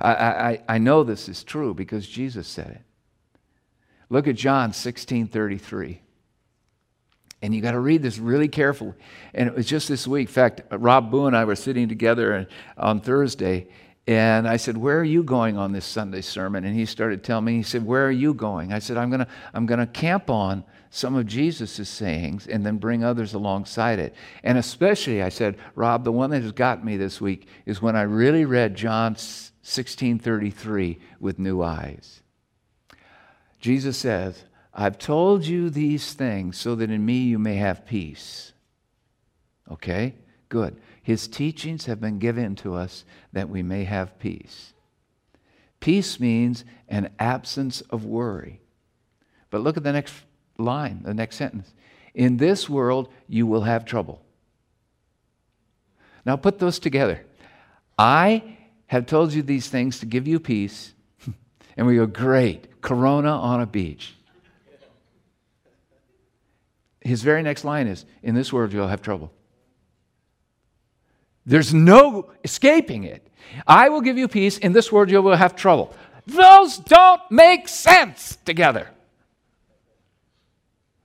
I, 0.00 0.12
I, 0.14 0.62
I 0.68 0.78
know 0.78 1.02
this 1.02 1.28
is 1.28 1.42
true 1.42 1.74
because 1.74 2.06
Jesus 2.06 2.46
said 2.46 2.68
it. 2.68 2.82
Look 4.08 4.28
at 4.28 4.36
John 4.36 4.72
16 4.72 5.28
33. 5.28 6.02
And 7.42 7.54
you 7.54 7.62
got 7.62 7.72
to 7.72 7.80
read 7.80 8.02
this 8.02 8.18
really 8.18 8.48
carefully. 8.48 8.92
And 9.32 9.48
it 9.48 9.54
was 9.54 9.66
just 9.66 9.88
this 9.88 10.06
week. 10.06 10.28
In 10.28 10.32
fact, 10.32 10.60
Rob 10.70 11.10
Bugh 11.10 11.26
and 11.26 11.36
I 11.36 11.44
were 11.46 11.56
sitting 11.56 11.88
together 11.88 12.46
on 12.76 13.00
Thursday, 13.00 13.68
and 14.06 14.48
I 14.48 14.56
said, 14.56 14.76
Where 14.76 14.98
are 14.98 15.04
you 15.04 15.22
going 15.22 15.56
on 15.56 15.72
this 15.72 15.84
Sunday 15.84 16.20
sermon? 16.22 16.64
And 16.64 16.74
he 16.74 16.86
started 16.86 17.22
telling 17.22 17.44
me, 17.44 17.56
He 17.56 17.62
said, 17.62 17.84
Where 17.84 18.06
are 18.06 18.10
you 18.10 18.34
going? 18.34 18.72
I 18.72 18.78
said, 18.78 18.96
I'm 18.96 19.10
going 19.10 19.20
to 19.20 19.28
I'm 19.54 19.66
going 19.66 19.80
to 19.80 19.86
camp 19.86 20.30
on 20.30 20.64
some 20.90 21.14
of 21.14 21.26
Jesus' 21.26 21.88
sayings 21.88 22.46
and 22.46 22.66
then 22.66 22.78
bring 22.78 23.04
others 23.04 23.34
alongside 23.34 23.98
it. 23.98 24.14
And 24.42 24.58
especially, 24.58 25.22
I 25.22 25.28
said, 25.28 25.56
Rob, 25.74 26.04
the 26.04 26.12
one 26.12 26.30
that 26.30 26.42
has 26.42 26.52
got 26.52 26.84
me 26.84 26.96
this 26.96 27.20
week 27.20 27.46
is 27.66 27.80
when 27.80 27.94
I 27.94 28.02
really 28.02 28.44
read 28.44 28.74
John 28.74 29.14
16:33 29.14 30.98
with 31.20 31.38
new 31.38 31.62
eyes. 31.62 32.22
Jesus 33.60 33.98
says, 33.98 34.44
I've 34.72 34.98
told 34.98 35.44
you 35.46 35.68
these 35.68 36.14
things 36.14 36.56
so 36.56 36.74
that 36.76 36.90
in 36.90 37.04
me 37.04 37.24
you 37.24 37.38
may 37.38 37.56
have 37.56 37.86
peace. 37.86 38.52
Okay? 39.70 40.14
Good. 40.48 40.80
His 41.02 41.28
teachings 41.28 41.86
have 41.86 42.00
been 42.00 42.18
given 42.18 42.54
to 42.56 42.74
us 42.74 43.04
that 43.32 43.48
we 43.48 43.62
may 43.62 43.84
have 43.84 44.18
peace. 44.18 44.72
Peace 45.80 46.20
means 46.20 46.64
an 46.88 47.10
absence 47.18 47.80
of 47.82 48.04
worry. 48.04 48.60
But 49.48 49.62
look 49.62 49.76
at 49.76 49.82
the 49.82 49.92
next 49.92 50.14
line, 50.58 51.00
the 51.02 51.14
next 51.14 51.36
sentence. 51.36 51.72
In 52.14 52.36
this 52.36 52.68
world, 52.68 53.08
you 53.28 53.46
will 53.46 53.62
have 53.62 53.84
trouble. 53.84 54.22
Now 56.26 56.36
put 56.36 56.58
those 56.58 56.78
together. 56.78 57.24
I 57.98 58.58
have 58.88 59.06
told 59.06 59.32
you 59.32 59.42
these 59.42 59.68
things 59.68 60.00
to 60.00 60.06
give 60.06 60.28
you 60.28 60.38
peace. 60.38 60.92
and 61.76 61.86
we 61.86 61.96
go, 61.96 62.06
great. 62.06 62.80
Corona 62.82 63.30
on 63.30 63.60
a 63.60 63.66
beach. 63.66 64.14
His 67.00 67.22
very 67.22 67.42
next 67.42 67.64
line 67.64 67.86
is 67.86 68.04
In 68.22 68.34
this 68.34 68.52
world, 68.52 68.72
you'll 68.72 68.88
have 68.88 69.00
trouble. 69.00 69.32
There's 71.46 71.72
no 71.74 72.30
escaping 72.44 73.04
it. 73.04 73.26
I 73.66 73.88
will 73.88 74.00
give 74.00 74.18
you 74.18 74.28
peace. 74.28 74.58
In 74.58 74.72
this 74.72 74.92
world, 74.92 75.10
you 75.10 75.22
will 75.22 75.36
have 75.36 75.56
trouble. 75.56 75.94
Those 76.26 76.78
don't 76.78 77.22
make 77.30 77.68
sense 77.68 78.36
together. 78.44 78.88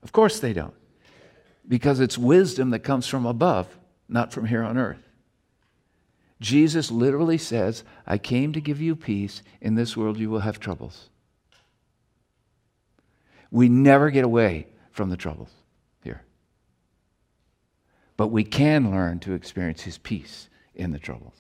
Of 0.04 0.12
course 0.12 0.40
they 0.40 0.54
don't. 0.54 0.74
Because 1.68 2.00
it's 2.00 2.18
wisdom 2.18 2.70
that 2.72 2.80
comes 2.80 3.08
from 3.08 3.26
above, 3.26 3.68
not 4.08 4.32
from 4.32 4.46
here 4.46 4.62
on 4.62 4.78
earth. 4.78 5.02
Jesus 6.40 6.92
literally 6.92 7.40
says, 7.40 7.84
I 8.06 8.18
came 8.18 8.54
to 8.54 8.62
give 8.62 8.82
you 8.82 8.96
peace. 8.96 9.42
In 9.62 9.76
this 9.76 9.98
world, 9.98 10.18
you 10.20 10.30
will 10.30 10.42
have 10.42 10.60
troubles. 10.60 11.10
We 13.50 13.70
never 13.70 14.12
get 14.12 14.26
away 14.26 14.68
from 14.92 15.10
the 15.10 15.18
troubles. 15.18 15.50
But 18.18 18.28
we 18.28 18.44
can 18.44 18.92
learn 18.92 19.20
to 19.20 19.34
experience 19.34 19.82
His 19.82 19.98
peace 19.98 20.50
in 20.74 20.92
the 20.92 21.00
troubles. 21.00 21.38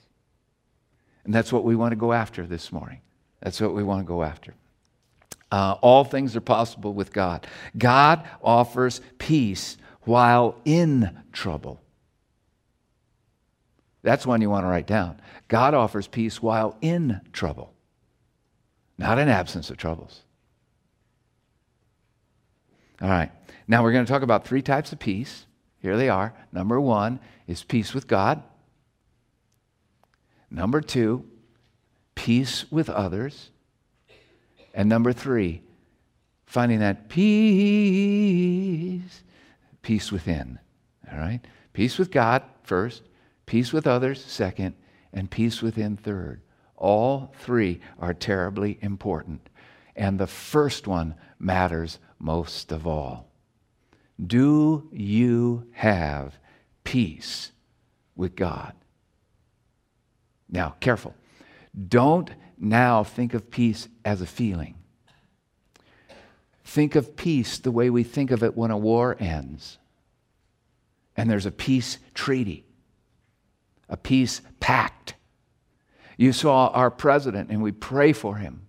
And 1.23 1.33
that's 1.33 1.51
what 1.51 1.63
we 1.63 1.75
want 1.75 1.91
to 1.91 1.97
go 1.97 2.13
after 2.13 2.45
this 2.45 2.71
morning. 2.71 3.01
That's 3.41 3.59
what 3.59 3.73
we 3.73 3.83
want 3.83 4.05
to 4.05 4.07
go 4.07 4.23
after. 4.23 4.53
Uh, 5.51 5.75
all 5.81 6.03
things 6.03 6.35
are 6.35 6.41
possible 6.41 6.93
with 6.93 7.13
God. 7.13 7.47
God 7.77 8.27
offers 8.43 9.01
peace 9.17 9.77
while 10.01 10.55
in 10.65 11.23
trouble. 11.31 11.81
That's 14.03 14.25
one 14.25 14.41
you 14.41 14.49
want 14.49 14.65
to 14.65 14.69
write 14.69 14.85
down. 14.85 15.19
God 15.47 15.73
offers 15.73 16.07
peace 16.07 16.41
while 16.41 16.77
in 16.81 17.21
trouble, 17.33 17.73
not 18.97 19.17
in 19.17 19.29
absence 19.29 19.69
of 19.69 19.77
troubles. 19.77 20.21
All 23.01 23.09
right. 23.09 23.31
Now 23.67 23.81
we're 23.83 23.91
going 23.91 24.05
to 24.05 24.11
talk 24.11 24.21
about 24.21 24.45
three 24.45 24.61
types 24.61 24.93
of 24.93 24.99
peace. 24.99 25.45
Here 25.85 25.97
they 25.97 26.09
are. 26.09 26.33
Number 26.51 26.81
one 26.81 27.19
is 27.45 27.61
peace 27.63 27.93
with 27.93 28.07
God. 28.07 28.41
Number 30.49 30.81
two, 30.81 31.29
peace 32.15 32.65
with 32.71 32.89
others. 32.89 33.51
And 34.73 34.89
number 34.89 35.13
three, 35.13 35.61
finding 36.47 36.79
that 36.79 37.07
peace, 37.07 38.23
peace 39.83 40.11
within. 40.11 40.57
All 41.11 41.19
right? 41.19 41.41
Peace 41.71 41.99
with 41.99 42.09
God 42.09 42.41
first, 42.63 43.03
peace 43.45 43.71
with 43.71 43.85
others 43.85 44.25
second, 44.25 44.73
and 45.13 45.29
peace 45.29 45.61
within 45.61 45.97
third. 45.97 46.41
All 46.77 47.31
three 47.37 47.79
are 47.99 48.15
terribly 48.15 48.79
important. 48.81 49.51
And 49.95 50.19
the 50.19 50.25
first 50.25 50.87
one 50.87 51.13
matters 51.37 51.99
most 52.17 52.71
of 52.71 52.87
all. 52.87 53.29
Do 54.23 54.89
you 54.91 55.67
have 55.73 56.37
peace 56.83 57.51
with 58.15 58.35
God? 58.35 58.73
Now, 60.49 60.75
careful. 60.79 61.13
Don't 61.87 62.29
now 62.57 63.03
think 63.03 63.33
of 63.33 63.51
peace 63.51 63.87
as 64.05 64.21
a 64.21 64.25
feeling. 64.25 64.75
Think 66.63 66.95
of 66.95 67.15
peace 67.15 67.59
the 67.59 67.71
way 67.71 67.89
we 67.89 68.03
think 68.03 68.31
of 68.31 68.43
it 68.43 68.55
when 68.55 68.71
a 68.71 68.77
war 68.77 69.17
ends 69.19 69.77
and 71.17 71.29
there's 71.29 71.45
a 71.45 71.51
peace 71.51 71.97
treaty, 72.13 72.65
a 73.89 73.97
peace 73.97 74.41
pact. 74.59 75.15
You 76.17 76.33
saw 76.33 76.67
our 76.67 76.91
president, 76.91 77.49
and 77.49 77.61
we 77.61 77.71
pray 77.71 78.13
for 78.13 78.35
him 78.35 78.67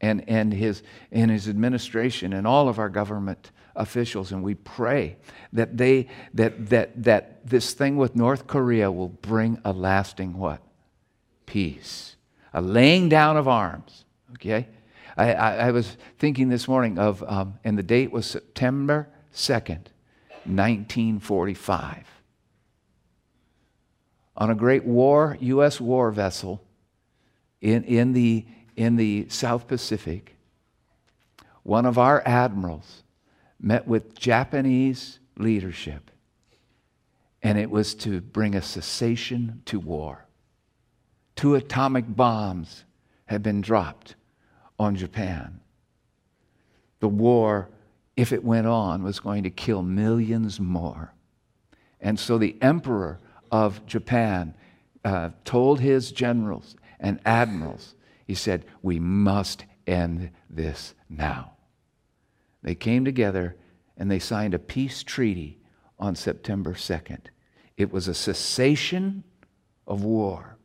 and, 0.00 0.28
and, 0.28 0.52
his, 0.52 0.82
and 1.10 1.30
his 1.30 1.48
administration 1.48 2.32
and 2.32 2.46
all 2.46 2.68
of 2.68 2.78
our 2.78 2.88
government 2.88 3.50
officials 3.78 4.32
and 4.32 4.42
we 4.42 4.54
pray 4.54 5.16
that 5.52 5.78
they 5.78 6.08
that 6.34 6.68
that 6.68 7.02
that 7.02 7.46
this 7.46 7.72
thing 7.72 7.96
with 7.96 8.14
North 8.14 8.46
Korea 8.46 8.90
will 8.90 9.08
bring 9.08 9.60
a 9.64 9.72
lasting 9.72 10.36
what? 10.36 10.60
Peace. 11.46 12.16
A 12.52 12.60
laying 12.60 13.08
down 13.08 13.36
of 13.36 13.48
arms. 13.48 14.04
Okay? 14.32 14.68
I, 15.16 15.32
I, 15.32 15.54
I 15.54 15.70
was 15.70 15.96
thinking 16.18 16.48
this 16.48 16.68
morning 16.68 16.98
of, 16.98 17.24
um, 17.26 17.58
and 17.64 17.76
the 17.76 17.82
date 17.82 18.12
was 18.12 18.26
September 18.26 19.08
2nd, 19.34 19.86
1945. 20.44 22.06
On 24.36 24.50
a 24.50 24.54
great 24.54 24.84
war, 24.84 25.36
U.S. 25.40 25.80
war 25.80 26.12
vessel 26.12 26.62
in, 27.60 27.82
in, 27.84 28.12
the, 28.12 28.46
in 28.76 28.96
the 28.96 29.26
South 29.28 29.66
Pacific, 29.66 30.36
one 31.64 31.84
of 31.84 31.98
our 31.98 32.22
admirals 32.24 33.02
met 33.60 33.86
with 33.86 34.16
Japanese 34.18 35.18
leadership, 35.36 36.10
and 37.42 37.58
it 37.58 37.70
was 37.70 37.94
to 37.94 38.20
bring 38.20 38.54
a 38.54 38.62
cessation 38.62 39.62
to 39.66 39.78
war. 39.78 40.26
Two 41.36 41.54
atomic 41.54 42.04
bombs 42.08 42.84
had 43.26 43.42
been 43.42 43.60
dropped 43.60 44.14
on 44.78 44.96
Japan. 44.96 45.60
The 47.00 47.08
war, 47.08 47.68
if 48.16 48.32
it 48.32 48.44
went 48.44 48.66
on, 48.66 49.02
was 49.02 49.20
going 49.20 49.44
to 49.44 49.50
kill 49.50 49.82
millions 49.82 50.58
more. 50.58 51.12
And 52.00 52.18
so 52.18 52.38
the 52.38 52.56
emperor 52.60 53.18
of 53.50 53.84
Japan 53.86 54.54
uh, 55.04 55.30
told 55.44 55.80
his 55.80 56.10
generals 56.12 56.76
and 57.00 57.20
admirals, 57.24 57.94
he 58.26 58.34
said, 58.34 58.64
We 58.82 58.98
must 58.98 59.64
end 59.86 60.30
this 60.50 60.94
now. 61.08 61.52
They 62.62 62.74
came 62.74 63.04
together 63.04 63.56
and 63.96 64.10
they 64.10 64.18
signed 64.18 64.54
a 64.54 64.58
peace 64.58 65.02
treaty 65.02 65.58
on 65.98 66.14
September 66.14 66.74
2nd. 66.74 67.26
It 67.76 67.92
was 67.92 68.08
a 68.08 68.14
cessation 68.14 69.24
of 69.86 70.04
war. 70.04 70.56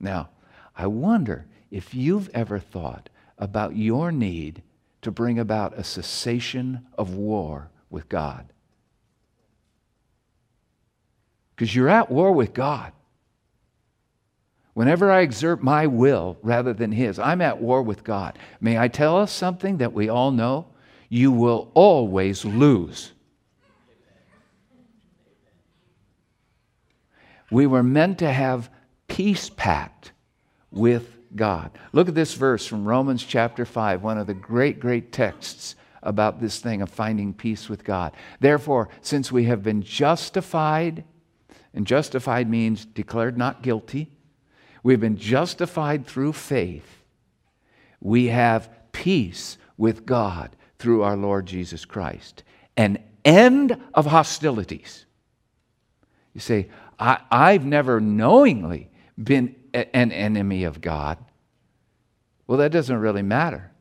Now, 0.00 0.30
I 0.76 0.86
wonder 0.86 1.46
if 1.70 1.94
you've 1.94 2.30
ever 2.34 2.58
thought 2.58 3.08
about 3.36 3.76
your 3.76 4.12
need 4.12 4.62
to 5.02 5.10
bring 5.10 5.38
about 5.38 5.78
a 5.78 5.84
cessation 5.84 6.86
of 6.96 7.14
war 7.14 7.70
with 7.90 8.08
God. 8.08 8.52
Because 11.54 11.74
you're 11.74 11.88
at 11.88 12.10
war 12.10 12.32
with 12.32 12.52
God. 12.52 12.92
Whenever 14.78 15.10
I 15.10 15.22
exert 15.22 15.60
my 15.60 15.88
will 15.88 16.38
rather 16.40 16.72
than 16.72 16.92
His, 16.92 17.18
I'm 17.18 17.40
at 17.40 17.60
war 17.60 17.82
with 17.82 18.04
God. 18.04 18.38
May 18.60 18.78
I 18.78 18.86
tell 18.86 19.16
us 19.16 19.32
something 19.32 19.78
that 19.78 19.92
we 19.92 20.08
all 20.08 20.30
know? 20.30 20.68
You 21.08 21.32
will 21.32 21.72
always 21.74 22.44
lose. 22.44 23.10
We 27.50 27.66
were 27.66 27.82
meant 27.82 28.20
to 28.20 28.30
have 28.30 28.70
peace 29.08 29.50
pact 29.50 30.12
with 30.70 31.16
God. 31.34 31.72
Look 31.92 32.08
at 32.08 32.14
this 32.14 32.34
verse 32.34 32.64
from 32.64 32.86
Romans 32.86 33.24
chapter 33.24 33.64
5, 33.64 34.04
one 34.04 34.16
of 34.16 34.28
the 34.28 34.34
great, 34.34 34.78
great 34.78 35.10
texts 35.10 35.74
about 36.04 36.40
this 36.40 36.60
thing 36.60 36.82
of 36.82 36.88
finding 36.88 37.34
peace 37.34 37.68
with 37.68 37.82
God. 37.82 38.12
Therefore, 38.38 38.90
since 39.00 39.32
we 39.32 39.42
have 39.46 39.64
been 39.64 39.82
justified, 39.82 41.02
and 41.74 41.84
justified 41.84 42.48
means 42.48 42.84
declared 42.84 43.36
not 43.36 43.64
guilty, 43.64 44.12
we've 44.82 45.00
been 45.00 45.16
justified 45.16 46.06
through 46.06 46.32
faith, 46.32 47.04
we 48.00 48.26
have 48.26 48.70
peace 48.92 49.58
with 49.76 50.06
God 50.06 50.54
through 50.78 51.02
our 51.02 51.16
Lord 51.16 51.46
Jesus 51.46 51.84
Christ. 51.84 52.42
An 52.76 52.98
end 53.24 53.76
of 53.94 54.06
hostilities. 54.06 55.06
You 56.34 56.40
say, 56.40 56.68
I, 56.98 57.52
have 57.52 57.64
never 57.64 58.00
knowingly 58.00 58.90
been 59.22 59.54
an 59.72 60.12
enemy 60.12 60.64
of 60.64 60.80
God. 60.80 61.18
Well, 62.46 62.58
that 62.58 62.72
doesn't 62.72 62.96
really 62.98 63.22
matter. 63.22 63.72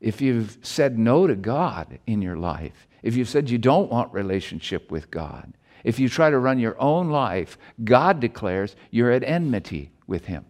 If 0.00 0.20
you've 0.20 0.58
said 0.62 0.98
no 0.98 1.26
to 1.26 1.34
God 1.34 1.98
in 2.06 2.22
your 2.22 2.36
life, 2.36 2.86
if 3.02 3.16
you've 3.16 3.28
said 3.28 3.50
you 3.50 3.58
don't 3.58 3.90
want 3.90 4.12
relationship 4.12 4.90
with 4.90 5.10
God, 5.10 5.52
if 5.84 5.98
you 5.98 6.08
try 6.08 6.30
to 6.30 6.38
run 6.38 6.58
your 6.58 6.80
own 6.80 7.10
life, 7.10 7.58
God 7.84 8.20
declares 8.20 8.76
you're 8.90 9.10
at 9.10 9.24
enmity 9.24 9.90
with 10.08 10.24
Him. 10.24 10.44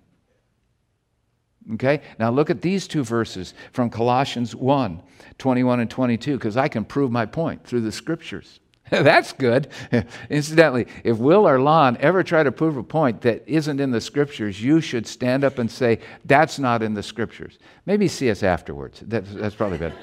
Okay? 1.75 2.01
Now 2.19 2.31
look 2.31 2.49
at 2.49 2.63
these 2.63 2.89
two 2.89 3.05
verses 3.05 3.53
from 3.73 3.91
Colossians 3.91 4.55
1 4.55 5.03
21 5.37 5.81
and 5.81 5.91
22, 5.91 6.39
because 6.39 6.57
I 6.57 6.69
can 6.69 6.85
prove 6.85 7.13
my 7.13 7.27
point 7.27 7.65
through 7.65 7.83
the 7.83 7.93
scriptures. 7.93 8.61
That's 8.91 9.33
good. 9.33 9.69
Incidentally, 10.31 10.87
if 11.05 11.19
Will 11.19 11.47
or 11.47 11.61
Lon 11.61 11.99
ever 12.01 12.23
try 12.23 12.43
to 12.43 12.51
prove 12.51 12.77
a 12.77 12.83
point 12.83 13.21
that 13.21 13.45
isn't 13.47 13.81
in 13.81 13.91
the 13.91 14.01
scriptures, 14.01 14.63
you 14.63 14.81
should 14.81 15.07
stand 15.07 15.45
up 15.45 15.59
and 15.59 15.71
say, 15.71 16.01
That's 16.25 16.59
not 16.59 16.83
in 16.83 16.95
the 16.95 17.03
scriptures. 17.03 17.59
Maybe 17.85 18.09
see 18.09 18.31
us 18.31 18.43
afterwards. 18.43 19.03
That's, 19.07 19.33
that's 19.35 19.55
probably 19.55 19.79
better. 19.79 19.97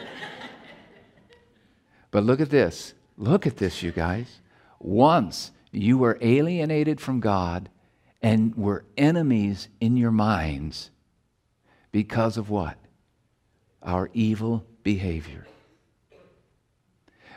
but 2.11 2.23
look 2.23 2.39
at 2.39 2.51
this. 2.51 2.93
Look 3.17 3.47
at 3.47 3.57
this, 3.57 3.81
you 3.81 3.91
guys. 3.91 4.39
Once 4.79 5.51
you 5.71 5.97
were 5.97 6.19
alienated 6.21 7.01
from 7.01 7.19
God 7.19 7.69
and 8.21 8.55
were 8.55 8.85
enemies 8.97 9.67
in 9.79 9.97
your 9.97 10.11
minds 10.11 10.91
because 11.91 12.37
of 12.37 12.49
what? 12.49 12.77
Our 13.83 14.09
evil 14.13 14.65
behavior. 14.83 15.45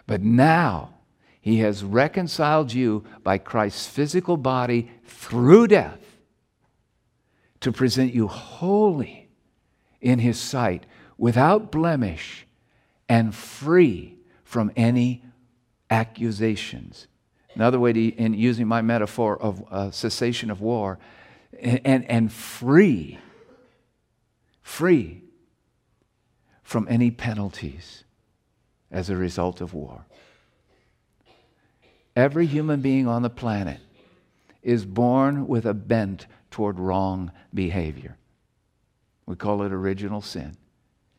But 0.07 0.23
now, 0.23 0.95
he 1.41 1.59
has 1.59 1.85
reconciled 1.85 2.73
you 2.73 3.05
by 3.23 3.39
Christ's 3.39 3.87
physical 3.87 4.37
body 4.37 4.91
through 5.05 5.69
death 5.69 6.01
to 7.61 7.73
present 7.73 8.15
you 8.15 8.27
holy 8.29 9.29
in 10.01 10.19
His 10.21 10.39
sight, 10.39 10.87
without 11.17 11.73
blemish, 11.73 12.47
and 13.09 13.35
free 13.35 14.17
from 14.45 14.71
any 14.77 15.25
accusations. 15.91 17.08
Another 17.59 17.81
way 17.81 17.93
to, 17.93 18.01
in 18.01 18.35
using 18.35 18.69
my 18.69 18.83
metaphor 18.83 19.37
of 19.37 19.65
uh, 19.69 19.91
cessation 19.91 20.49
of 20.49 20.61
war, 20.61 20.97
and, 21.61 22.09
and 22.09 22.33
free, 22.33 23.19
free 24.63 25.25
from 26.63 26.87
any 26.89 27.11
penalties 27.11 28.05
as 28.93 29.11
a 29.11 29.17
result 29.17 29.61
of 29.61 29.75
war. 29.75 30.07
Every 32.15 32.47
human 32.47 32.81
being 32.81 33.09
on 33.09 33.23
the 33.23 33.31
planet 33.31 33.81
is 34.63 34.85
born 34.85 35.49
with 35.49 35.67
a 35.67 35.75
bent 35.75 36.29
toward 36.53 36.79
wrong 36.79 37.33
behavior. 37.53 38.17
We 39.27 39.35
call 39.35 39.65
it 39.65 39.73
original 39.73 40.23
sin. 40.23 40.57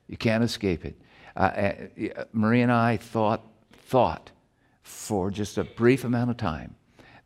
You 0.07 0.15
can't 0.15 0.45
escape 0.45 0.85
it. 0.85 1.01
Uh, 1.35 1.39
uh, 1.39 2.23
Marie 2.31 2.61
and 2.61 2.71
I 2.71 2.95
thought, 2.95 3.43
thought 3.73 4.31
for 4.81 5.31
just 5.31 5.57
a 5.57 5.63
brief 5.63 6.03
amount 6.03 6.29
of 6.29 6.37
time 6.37 6.75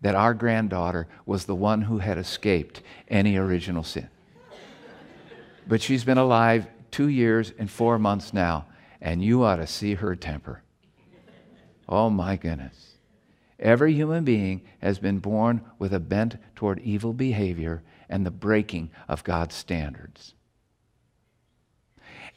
that 0.02 0.16
our 0.16 0.34
granddaughter 0.34 1.08
was 1.26 1.46
the 1.46 1.56
one 1.56 1.82
who 1.82 2.00
had 2.00 2.18
escaped 2.18 2.82
any 3.08 3.38
original 3.38 3.84
sin. 3.84 4.10
but 5.68 5.82
she's 5.82 6.04
been 6.04 6.18
alive 6.18 6.68
two 6.92 7.08
years 7.08 7.54
and 7.58 7.72
four 7.72 7.98
months 7.98 8.34
now, 8.34 8.66
and 9.02 9.24
you 9.24 9.44
ought 9.44 9.56
to 9.56 9.68
see 9.68 9.96
her 9.96 10.16
temper. 10.16 10.62
Oh 11.88 12.10
my 12.10 12.36
goodness. 12.36 12.96
Every 13.60 13.94
human 13.94 14.26
being 14.26 14.62
has 14.82 15.00
been 15.00 15.20
born 15.20 15.62
with 15.80 15.94
a 15.94 16.00
bent 16.00 16.36
toward 16.56 16.80
evil 16.80 17.14
behavior 17.14 17.82
and 18.10 18.26
the 18.26 18.32
breaking 18.32 18.92
of 19.08 19.24
God's 19.24 19.56
standards. 19.56 20.34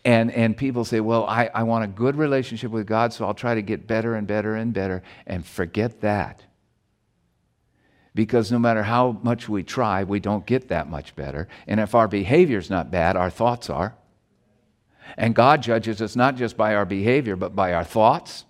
And, 0.05 0.31
and 0.31 0.57
people 0.57 0.85
say, 0.85 1.01
well, 1.01 1.27
I, 1.27 1.51
I 1.53 1.65
want 1.65 1.85
a 1.85 1.89
good 1.89 2.17
relationship 2.17 2.71
with 2.71 2.87
God, 2.87 3.13
so 3.13 3.25
I'll 3.25 3.35
try 3.35 3.57
to 3.57 3.63
get 3.63 3.87
better 3.87 4.15
and 4.15 4.27
better 4.27 4.55
and 4.55 4.73
better. 4.73 5.03
And 5.27 5.45
forget 5.45 6.01
that. 6.03 6.45
Because 8.15 8.53
no 8.53 8.59
matter 8.59 8.85
how 8.85 9.19
much 9.23 9.49
we 9.49 9.63
try, 9.63 10.05
we 10.05 10.21
don't 10.21 10.47
get 10.47 10.69
that 10.69 10.89
much 10.89 11.17
better. 11.17 11.49
And 11.67 11.81
if 11.81 11.95
our 11.95 12.09
behavior's 12.09 12.71
not 12.71 12.91
bad, 12.91 13.17
our 13.17 13.31
thoughts 13.31 13.69
are. 13.69 13.97
And 15.17 15.35
God 15.35 15.63
judges 15.63 16.01
us 16.01 16.17
not 16.17 16.37
just 16.37 16.57
by 16.57 16.75
our 16.75 16.85
behavior, 16.85 17.37
but 17.37 17.55
by 17.55 17.73
our 17.75 17.85
thoughts, 17.85 18.45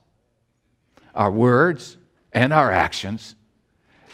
our 1.15 1.31
words, 1.31 1.97
and 2.33 2.53
our 2.53 2.71
actions. 2.71 3.35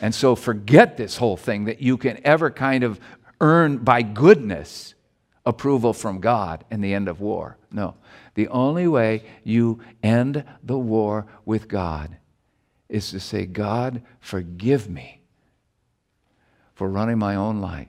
And 0.01 0.15
so 0.15 0.35
forget 0.35 0.97
this 0.97 1.17
whole 1.17 1.37
thing 1.37 1.65
that 1.65 1.81
you 1.83 1.97
can 1.97 2.21
ever 2.25 2.51
kind 2.51 2.85
of 2.85 3.01
earn 3.41 3.79
by 3.79 4.03
goodness 4.03 4.95
approval 5.45 5.93
from 5.93 6.21
God 6.21 6.65
in 6.71 6.81
the 6.81 6.95
end 6.95 7.09
of 7.09 7.21
war. 7.21 7.59
No. 7.71 7.97
The 8.35 8.49
only 8.49 8.87
way 8.87 9.25
you 9.45 9.81
end 10.03 10.45
the 10.63 10.79
war 10.79 11.27
with 11.45 11.69
God 11.69 12.17
is 12.89 13.11
to 13.11 13.21
say, 13.21 13.47
God, 13.47 14.03
forgive 14.21 14.89
me 14.89 15.23
for 16.75 16.89
running 16.89 17.19
my 17.19 17.35
own 17.35 17.61
life. 17.61 17.89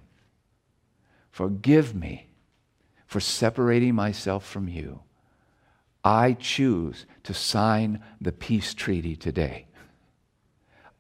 Forgive 1.29 1.95
me 1.95 2.29
for 3.05 3.19
separating 3.19 3.95
myself 3.95 4.45
from 4.45 4.67
you. 4.67 5.01
I 6.03 6.33
choose 6.33 7.05
to 7.23 7.33
sign 7.33 8.01
the 8.19 8.31
peace 8.31 8.73
treaty 8.73 9.15
today. 9.15 9.67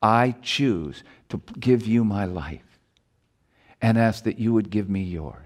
I 0.01 0.35
choose 0.41 1.03
to 1.29 1.41
give 1.59 1.87
you 1.87 2.03
my 2.03 2.25
life 2.25 2.79
and 3.81 3.97
ask 3.97 4.23
that 4.23 4.39
you 4.39 4.53
would 4.53 4.69
give 4.69 4.89
me 4.89 5.03
yours. 5.03 5.42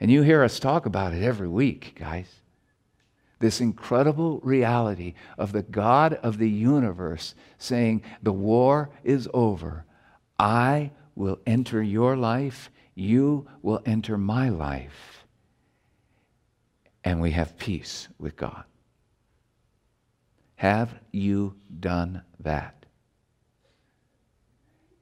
And 0.00 0.10
you 0.10 0.22
hear 0.22 0.42
us 0.42 0.58
talk 0.58 0.86
about 0.86 1.12
it 1.12 1.22
every 1.22 1.48
week, 1.48 1.94
guys. 1.94 2.40
This 3.38 3.60
incredible 3.60 4.40
reality 4.42 5.14
of 5.38 5.52
the 5.52 5.62
God 5.62 6.14
of 6.14 6.38
the 6.38 6.48
universe 6.48 7.34
saying, 7.58 8.02
The 8.22 8.32
war 8.32 8.90
is 9.04 9.28
over. 9.32 9.84
I 10.38 10.90
will 11.14 11.38
enter 11.46 11.82
your 11.82 12.16
life. 12.16 12.70
You 12.94 13.46
will 13.62 13.82
enter 13.84 14.16
my 14.16 14.48
life. 14.48 15.24
And 17.04 17.20
we 17.20 17.30
have 17.32 17.58
peace 17.58 18.08
with 18.18 18.36
God. 18.36 18.64
Have 20.56 20.94
you 21.10 21.56
done 21.78 22.22
that? 22.40 22.84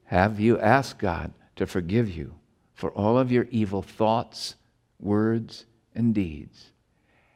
Have 0.04 0.38
you 0.38 0.58
asked 0.60 0.98
God 0.98 1.32
to 1.56 1.66
forgive 1.66 2.08
you 2.08 2.36
for 2.74 2.92
all 2.92 3.18
of 3.18 3.32
your 3.32 3.48
evil 3.50 3.82
thoughts, 3.82 4.54
words, 5.00 5.66
and 5.94 6.14
deeds? 6.14 6.70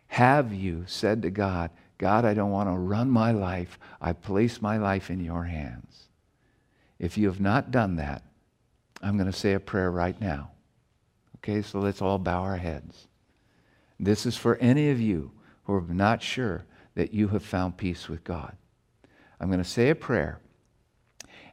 Have 0.09 0.53
you 0.53 0.85
said 0.87 1.23
to 1.23 1.31
God, 1.31 1.71
God, 1.99 2.25
I 2.25 2.35
don't 2.35 2.51
want 2.51 2.69
to 2.69 2.77
run 2.77 3.11
my 3.11 3.33
life. 3.33 3.79
I 4.01 4.13
place 4.13 4.61
my 4.61 4.77
life 4.77 5.09
in 5.09 5.25
your 5.25 5.45
hands. 5.45 6.09
If 6.99 7.17
you 7.17 7.29
have 7.29 7.41
not 7.41 7.71
done 7.71 7.97
that, 7.97 8.23
I'm 9.01 9.17
going 9.17 9.31
to 9.31 9.39
say 9.39 9.55
a 9.55 9.61
prayer 9.61 9.91
right 9.91 10.21
now. 10.21 10.51
Okay, 11.39 11.63
so 11.63 11.81
let's 11.81 12.03
all 12.03 12.19
bow 12.19 12.43
our 12.43 12.57
heads. 12.57 13.09
This 13.99 14.27
is 14.27 14.37
for 14.37 14.57
any 14.57 14.91
of 14.91 15.01
you 15.01 15.33
who 15.65 15.75
are 15.75 15.81
not 15.81 16.23
sure 16.23 16.65
that 16.95 17.15
you 17.15 17.29
have 17.29 17.45
found 17.45 17.77
peace 17.77 18.09
with 18.09 18.25
God. 18.25 18.57
I'm 19.41 19.49
going 19.49 19.63
to 19.63 19.69
say 19.69 19.91
a 19.91 19.95
prayer, 19.95 20.41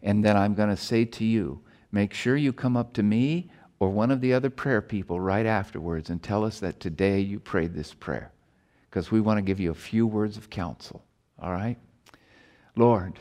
and 0.02 0.24
then 0.24 0.36
I'm 0.36 0.54
going 0.54 0.69
to 0.69 0.78
say 0.78 1.06
to 1.06 1.26
you, 1.26 1.62
make 1.91 2.13
sure 2.13 2.36
you 2.36 2.54
come 2.54 2.78
up 2.78 2.93
to 2.93 3.04
me 3.04 3.50
or 3.80 3.89
one 3.89 4.12
of 4.12 4.22
the 4.22 4.34
other 4.34 4.50
prayer 4.50 4.82
people 4.82 5.20
right 5.20 5.46
afterwards 5.46 6.10
and 6.10 6.22
tell 6.22 6.44
us 6.44 6.60
that 6.60 6.80
today 6.80 7.20
you 7.20 7.39
prayed 7.39 7.74
this 7.74 7.94
prayer 7.94 8.32
because 8.89 9.12
we 9.12 9.22
want 9.22 9.38
to 9.38 9.42
give 9.42 9.60
you 9.60 9.72
a 9.72 9.76
few 9.76 10.06
words 10.06 10.36
of 10.36 10.50
counsel. 10.50 11.04
All 11.42 11.52
right? 11.52 11.78
Lord, 12.76 13.20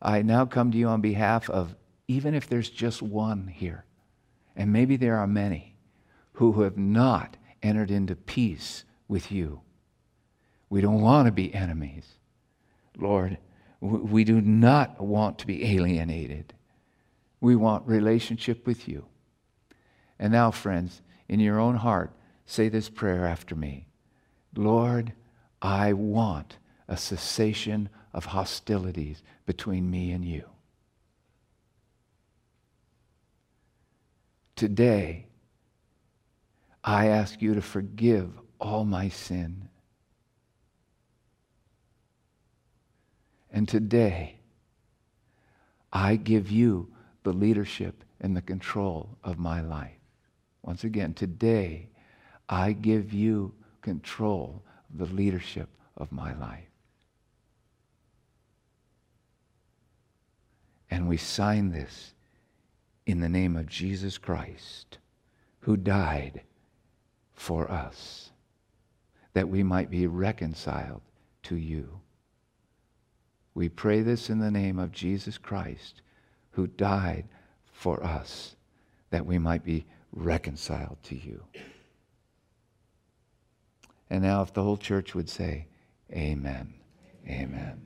I 0.00 0.22
now 0.22 0.44
come 0.44 0.70
to 0.70 0.78
you 0.78 0.88
on 0.88 1.00
behalf 1.00 1.48
of, 1.48 1.74
even 2.08 2.34
if 2.34 2.48
there's 2.48 2.70
just 2.70 3.00
one 3.00 3.48
here, 3.48 3.84
and 4.54 4.72
maybe 4.72 4.96
there 4.96 5.16
are 5.16 5.26
many 5.26 5.76
who 6.34 6.62
have 6.62 6.76
not 6.76 7.36
entered 7.62 7.90
into 7.90 8.14
peace 8.14 8.84
with 9.08 9.32
you. 9.32 9.60
We 10.68 10.80
don't 10.80 11.00
want 11.00 11.26
to 11.26 11.32
be 11.32 11.54
enemies. 11.54 12.06
Lord, 12.98 13.38
we 13.80 14.24
do 14.24 14.40
not 14.40 15.00
want 15.00 15.38
to 15.38 15.46
be 15.46 15.76
alienated. 15.76 16.54
We 17.40 17.56
want 17.56 17.86
relationship 17.86 18.66
with 18.66 18.88
you. 18.88 19.06
And 20.18 20.32
now, 20.32 20.50
friends, 20.50 21.02
in 21.28 21.40
your 21.40 21.58
own 21.58 21.76
heart, 21.76 22.12
say 22.46 22.68
this 22.68 22.88
prayer 22.88 23.26
after 23.26 23.54
me 23.54 23.86
Lord, 24.54 25.12
I 25.60 25.92
want 25.92 26.58
a 26.88 26.96
cessation 26.96 27.88
of 28.14 28.26
hostilities 28.26 29.22
between 29.44 29.90
me 29.90 30.12
and 30.12 30.24
you. 30.24 30.44
Today, 34.54 35.26
I 36.82 37.08
ask 37.08 37.42
you 37.42 37.54
to 37.54 37.62
forgive 37.62 38.30
all 38.58 38.84
my 38.84 39.08
sin. 39.08 39.68
And 43.50 43.68
today, 43.68 44.38
I 45.92 46.16
give 46.16 46.50
you 46.50 46.88
the 47.22 47.32
leadership 47.32 48.04
and 48.20 48.36
the 48.36 48.42
control 48.42 49.18
of 49.24 49.38
my 49.38 49.60
life. 49.60 49.95
Once 50.66 50.82
again, 50.82 51.14
today, 51.14 51.88
I 52.48 52.72
give 52.72 53.12
you 53.12 53.54
control 53.82 54.62
of 54.90 54.98
the 55.08 55.14
leadership 55.14 55.68
of 55.96 56.10
my 56.10 56.34
life. 56.34 56.64
And 60.90 61.08
we 61.08 61.16
sign 61.16 61.70
this 61.70 62.14
in 63.06 63.20
the 63.20 63.28
name 63.28 63.56
of 63.56 63.66
Jesus 63.66 64.18
Christ, 64.18 64.98
who 65.60 65.76
died 65.76 66.42
for 67.32 67.70
us, 67.70 68.30
that 69.34 69.48
we 69.48 69.62
might 69.62 69.88
be 69.88 70.08
reconciled 70.08 71.02
to 71.44 71.54
you. 71.54 72.00
We 73.54 73.68
pray 73.68 74.02
this 74.02 74.28
in 74.30 74.40
the 74.40 74.50
name 74.50 74.80
of 74.80 74.90
Jesus 74.90 75.38
Christ, 75.38 76.02
who 76.50 76.66
died 76.66 77.28
for 77.72 78.02
us, 78.02 78.56
that 79.10 79.26
we 79.26 79.38
might 79.38 79.64
be 79.64 79.86
reconciled 80.16 80.98
to 81.04 81.14
you. 81.14 81.44
And 84.10 84.22
now, 84.22 84.42
if 84.42 84.52
the 84.52 84.62
whole 84.62 84.76
church 84.76 85.14
would 85.14 85.28
say, 85.28 85.66
Amen. 86.12 86.72
Amen. 87.28 87.84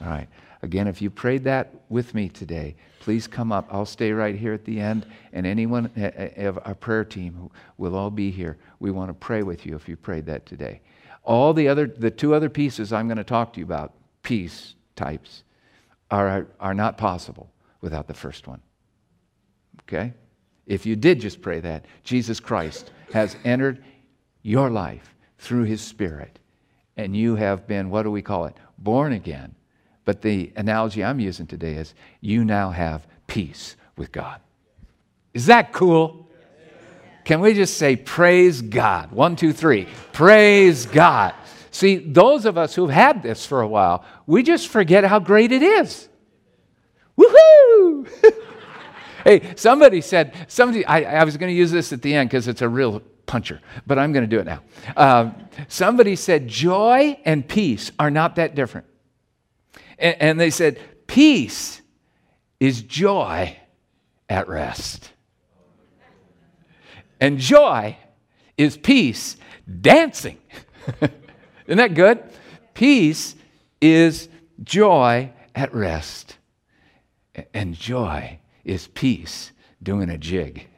All 0.00 0.08
right. 0.08 0.28
Again, 0.62 0.86
if 0.86 1.00
you 1.00 1.10
prayed 1.10 1.44
that 1.44 1.74
with 1.88 2.14
me 2.14 2.28
today, 2.28 2.76
please 3.00 3.26
come 3.26 3.50
up. 3.50 3.66
I'll 3.70 3.86
stay 3.86 4.12
right 4.12 4.34
here 4.34 4.52
at 4.52 4.64
the 4.64 4.78
end, 4.78 5.06
and 5.32 5.46
anyone 5.46 5.90
eh, 5.96 6.10
eh, 6.14 6.44
of 6.44 6.58
our 6.64 6.74
prayer 6.74 7.04
team 7.04 7.50
will 7.78 7.96
all 7.96 8.10
be 8.10 8.30
here. 8.30 8.58
We 8.78 8.90
want 8.90 9.08
to 9.10 9.14
pray 9.14 9.42
with 9.42 9.66
you 9.66 9.74
if 9.74 9.88
you 9.88 9.96
prayed 9.96 10.26
that 10.26 10.46
today. 10.46 10.82
All 11.24 11.52
the 11.54 11.68
other, 11.68 11.86
the 11.86 12.10
two 12.10 12.34
other 12.34 12.48
pieces 12.48 12.92
I'm 12.92 13.08
going 13.08 13.16
to 13.16 13.24
talk 13.24 13.54
to 13.54 13.60
you 13.60 13.64
about, 13.64 13.94
peace 14.22 14.74
types, 14.94 15.42
are, 16.10 16.46
are 16.60 16.74
not 16.74 16.98
possible 16.98 17.50
without 17.80 18.06
the 18.06 18.14
first 18.14 18.46
one. 18.46 18.60
Okay? 19.82 20.12
If 20.66 20.86
you 20.86 20.96
did 20.96 21.20
just 21.20 21.42
pray 21.42 21.60
that, 21.60 21.84
Jesus 22.04 22.40
Christ 22.40 22.90
has 23.12 23.36
entered 23.44 23.84
your 24.42 24.70
life 24.70 25.14
through 25.38 25.64
his 25.64 25.80
Spirit. 25.80 26.38
And 26.96 27.16
you 27.16 27.36
have 27.36 27.66
been, 27.66 27.90
what 27.90 28.02
do 28.02 28.10
we 28.10 28.22
call 28.22 28.46
it? 28.46 28.56
Born 28.78 29.12
again. 29.12 29.54
But 30.04 30.22
the 30.22 30.52
analogy 30.56 31.02
I'm 31.02 31.20
using 31.20 31.46
today 31.46 31.74
is 31.74 31.94
you 32.20 32.44
now 32.44 32.70
have 32.70 33.06
peace 33.26 33.76
with 33.96 34.12
God. 34.12 34.40
Is 35.32 35.46
that 35.46 35.72
cool? 35.72 36.28
Can 37.24 37.40
we 37.40 37.54
just 37.54 37.76
say, 37.76 37.96
Praise 37.96 38.60
God? 38.62 39.12
One, 39.12 39.36
two, 39.36 39.52
three. 39.52 39.86
Praise 40.12 40.86
God. 40.86 41.34
See, 41.70 41.96
those 41.96 42.44
of 42.44 42.58
us 42.58 42.74
who've 42.74 42.90
had 42.90 43.22
this 43.22 43.46
for 43.46 43.62
a 43.62 43.68
while, 43.68 44.04
we 44.26 44.42
just 44.42 44.68
forget 44.68 45.04
how 45.04 45.18
great 45.18 45.52
it 45.52 45.62
is. 45.62 46.08
Woohoo! 47.16 48.08
hey, 49.24 49.54
somebody 49.56 50.00
said, 50.00 50.34
somebody, 50.48 50.84
I, 50.86 51.20
I 51.20 51.24
was 51.24 51.36
going 51.36 51.50
to 51.50 51.56
use 51.56 51.70
this 51.70 51.92
at 51.92 52.02
the 52.02 52.14
end 52.14 52.30
because 52.30 52.48
it's 52.48 52.62
a 52.62 52.68
real 52.68 53.00
puncher, 53.26 53.60
but 53.86 53.98
I'm 53.98 54.12
going 54.12 54.28
to 54.28 54.36
do 54.36 54.40
it 54.40 54.46
now. 54.46 54.62
Um, 54.96 55.34
somebody 55.68 56.16
said, 56.16 56.48
Joy 56.48 57.18
and 57.24 57.46
peace 57.46 57.92
are 57.98 58.10
not 58.10 58.36
that 58.36 58.54
different. 58.54 58.86
And, 59.98 60.16
and 60.20 60.40
they 60.40 60.50
said, 60.50 60.78
Peace 61.06 61.80
is 62.60 62.82
joy 62.82 63.56
at 64.28 64.48
rest. 64.48 65.10
And 67.20 67.38
joy 67.38 67.96
is 68.56 68.76
peace 68.76 69.36
dancing. 69.80 70.38
Isn't 71.66 71.78
that 71.78 71.94
good? 71.94 72.22
Peace 72.74 73.36
is 73.80 74.28
joy 74.62 75.32
at 75.54 75.74
rest. 75.74 76.38
And 77.54 77.74
joy 77.74 78.38
is 78.64 78.88
peace 78.88 79.52
doing 79.82 80.10
a 80.10 80.18
jig. 80.18 80.68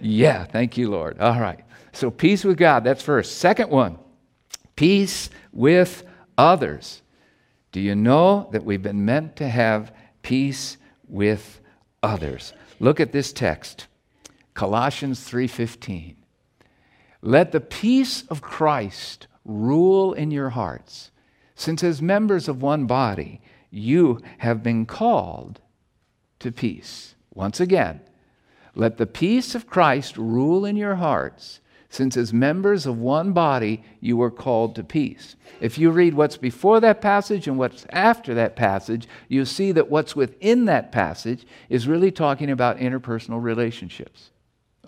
Yeah, 0.00 0.44
thank 0.44 0.76
you, 0.76 0.90
Lord. 0.90 1.18
All 1.18 1.40
right. 1.40 1.64
So, 1.92 2.10
peace 2.10 2.44
with 2.44 2.56
God, 2.56 2.84
that's 2.84 3.02
first. 3.02 3.38
Second 3.38 3.70
one, 3.70 3.98
peace 4.76 5.30
with 5.52 6.04
others. 6.36 7.02
Do 7.72 7.80
you 7.80 7.94
know 7.94 8.48
that 8.52 8.64
we've 8.64 8.82
been 8.82 9.04
meant 9.04 9.36
to 9.36 9.48
have 9.48 9.92
peace 10.22 10.76
with 11.08 11.60
others? 12.02 12.52
Look 12.78 13.00
at 13.00 13.12
this 13.12 13.32
text. 13.32 13.88
Colossians 14.54 15.20
3:15. 15.28 16.16
Let 17.20 17.50
the 17.50 17.60
peace 17.60 18.22
of 18.28 18.40
Christ 18.40 19.26
rule 19.44 20.12
in 20.12 20.30
your 20.30 20.50
hearts, 20.50 21.10
since 21.56 21.82
as 21.82 22.00
members 22.00 22.48
of 22.48 22.62
one 22.62 22.86
body 22.86 23.40
you 23.70 24.20
have 24.38 24.62
been 24.62 24.86
called 24.86 25.60
to 26.40 26.52
peace. 26.52 27.14
Once 27.34 27.60
again, 27.60 28.00
let 28.74 28.96
the 28.96 29.06
peace 29.06 29.54
of 29.54 29.66
Christ 29.66 30.16
rule 30.16 30.64
in 30.64 30.76
your 30.76 30.96
hearts, 30.96 31.60
since 31.90 32.16
as 32.16 32.32
members 32.32 32.86
of 32.86 32.98
one 32.98 33.32
body 33.32 33.82
you 34.00 34.16
were 34.16 34.30
called 34.30 34.74
to 34.76 34.84
peace. 34.84 35.36
If 35.60 35.78
you 35.78 35.90
read 35.90 36.14
what's 36.14 36.36
before 36.36 36.80
that 36.80 37.00
passage 37.00 37.48
and 37.48 37.58
what's 37.58 37.86
after 37.90 38.34
that 38.34 38.56
passage, 38.56 39.08
you 39.26 39.44
see 39.44 39.72
that 39.72 39.90
what's 39.90 40.14
within 40.14 40.66
that 40.66 40.92
passage 40.92 41.46
is 41.68 41.88
really 41.88 42.12
talking 42.12 42.50
about 42.50 42.78
interpersonal 42.78 43.42
relationships. 43.42 44.30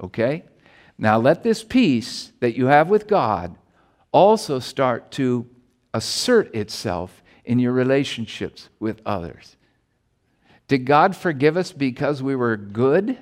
Okay? 0.00 0.44
Now 0.98 1.18
let 1.18 1.42
this 1.42 1.64
peace 1.64 2.32
that 2.40 2.56
you 2.56 2.66
have 2.66 2.90
with 2.90 3.08
God 3.08 3.56
also 4.12 4.58
start 4.58 5.10
to 5.12 5.46
assert 5.94 6.54
itself 6.54 7.22
in 7.50 7.58
your 7.58 7.72
relationships 7.72 8.68
with 8.78 9.00
others. 9.04 9.56
Did 10.68 10.84
God 10.84 11.16
forgive 11.16 11.56
us 11.56 11.72
because 11.72 12.22
we 12.22 12.36
were 12.36 12.56
good? 12.56 13.18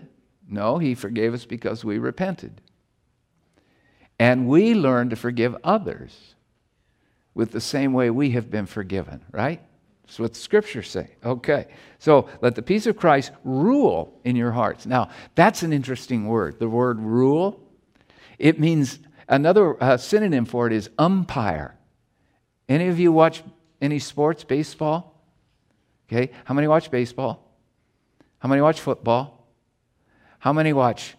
No, 0.47 0.77
He 0.77 0.95
forgave 0.95 1.33
us 1.33 1.47
because 1.47 1.83
we 1.83 1.97
repented. 1.97 2.61
And 4.19 4.47
we 4.47 4.75
learn 4.75 5.09
to 5.09 5.17
forgive 5.17 5.57
others 5.65 6.35
with 7.33 7.53
the 7.53 7.61
same 7.63 7.95
way 7.95 8.11
we 8.11 8.33
have 8.33 8.51
been 8.51 8.67
forgiven, 8.67 9.25
right? 9.33 9.63
That's 10.03 10.19
what 10.19 10.35
the 10.35 10.41
scriptures 10.41 10.91
say. 10.91 11.09
Okay. 11.25 11.69
So 11.99 12.29
let 12.43 12.55
the 12.55 12.61
peace 12.61 12.87
of 12.87 12.99
Christ 12.99 13.33
rule 13.45 14.21
in 14.25 14.37
your 14.37 14.53
hearts. 14.53 14.85
Now, 14.85 15.09
that's 15.37 15.63
an 15.63 15.73
interesting 15.73 16.27
word. 16.27 16.59
The 16.59 16.69
word 16.69 17.01
rule, 17.01 17.67
it 18.39 18.61
means 18.61 18.99
another 19.27 19.83
uh, 19.83 19.97
synonym 19.97 20.45
for 20.45 20.67
it 20.67 20.75
is 20.75 20.91
umpire. 20.99 21.79
Any 22.69 22.89
of 22.89 23.01
you 23.01 23.11
watch 23.11 23.43
any 23.81 23.99
sports, 23.99 24.45
baseball? 24.45 25.15
Okay. 26.09 26.33
How 26.45 26.55
many 26.55 26.67
watch 26.67 26.91
baseball? 26.91 27.45
How 28.39 28.49
many 28.49 28.61
watch 28.61 28.81
football? 28.81 29.47
How 30.39 30.53
many 30.53 30.73
watch 30.73 31.17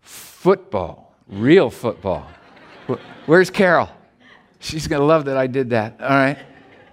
football? 0.00 1.14
Real 1.28 1.70
football. 1.70 2.26
Where's 3.26 3.50
Carol? 3.50 3.90
She's 4.60 4.86
going 4.86 5.00
to 5.00 5.06
love 5.06 5.26
that 5.26 5.36
I 5.36 5.48
did 5.48 5.70
that. 5.70 6.00
All 6.00 6.08
right. 6.08 6.38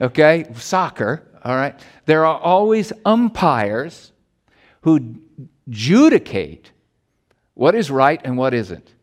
Okay. 0.02 0.46
Soccer. 0.56 1.24
All 1.44 1.56
right. 1.56 1.80
There 2.06 2.26
are 2.26 2.40
always 2.40 2.92
umpires 3.06 4.12
who 4.82 5.16
adjudicate 5.68 6.72
what 7.54 7.76
is 7.76 7.90
right 7.92 8.20
and 8.24 8.38
what 8.38 8.54
isn't. 8.54 8.94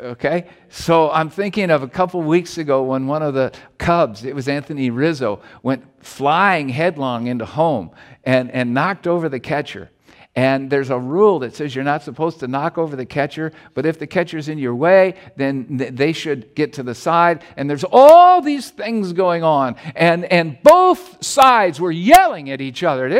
Okay? 0.00 0.48
So 0.68 1.10
I'm 1.10 1.30
thinking 1.30 1.70
of 1.70 1.82
a 1.82 1.88
couple 1.88 2.20
weeks 2.22 2.58
ago 2.58 2.82
when 2.82 3.06
one 3.06 3.22
of 3.22 3.34
the 3.34 3.52
Cubs, 3.78 4.24
it 4.24 4.34
was 4.34 4.48
Anthony 4.48 4.90
Rizzo, 4.90 5.40
went 5.62 5.84
flying 6.04 6.68
headlong 6.68 7.28
into 7.28 7.44
home 7.44 7.90
and, 8.24 8.50
and 8.50 8.74
knocked 8.74 9.06
over 9.06 9.28
the 9.28 9.40
catcher. 9.40 9.90
And 10.34 10.70
there's 10.70 10.88
a 10.88 10.98
rule 10.98 11.40
that 11.40 11.54
says 11.54 11.74
you're 11.74 11.84
not 11.84 12.02
supposed 12.02 12.40
to 12.40 12.48
knock 12.48 12.78
over 12.78 12.96
the 12.96 13.04
catcher, 13.04 13.52
but 13.74 13.84
if 13.84 13.98
the 13.98 14.06
catcher's 14.06 14.48
in 14.48 14.56
your 14.56 14.74
way, 14.74 15.16
then 15.36 15.66
they 15.76 16.14
should 16.14 16.54
get 16.54 16.72
to 16.74 16.82
the 16.82 16.94
side. 16.94 17.42
And 17.58 17.68
there's 17.68 17.84
all 17.84 18.40
these 18.40 18.70
things 18.70 19.12
going 19.12 19.42
on. 19.42 19.76
And, 19.94 20.24
and 20.24 20.56
both 20.62 21.22
sides 21.22 21.78
were 21.78 21.92
yelling 21.92 22.48
at 22.48 22.62
each 22.62 22.82
other. 22.82 23.10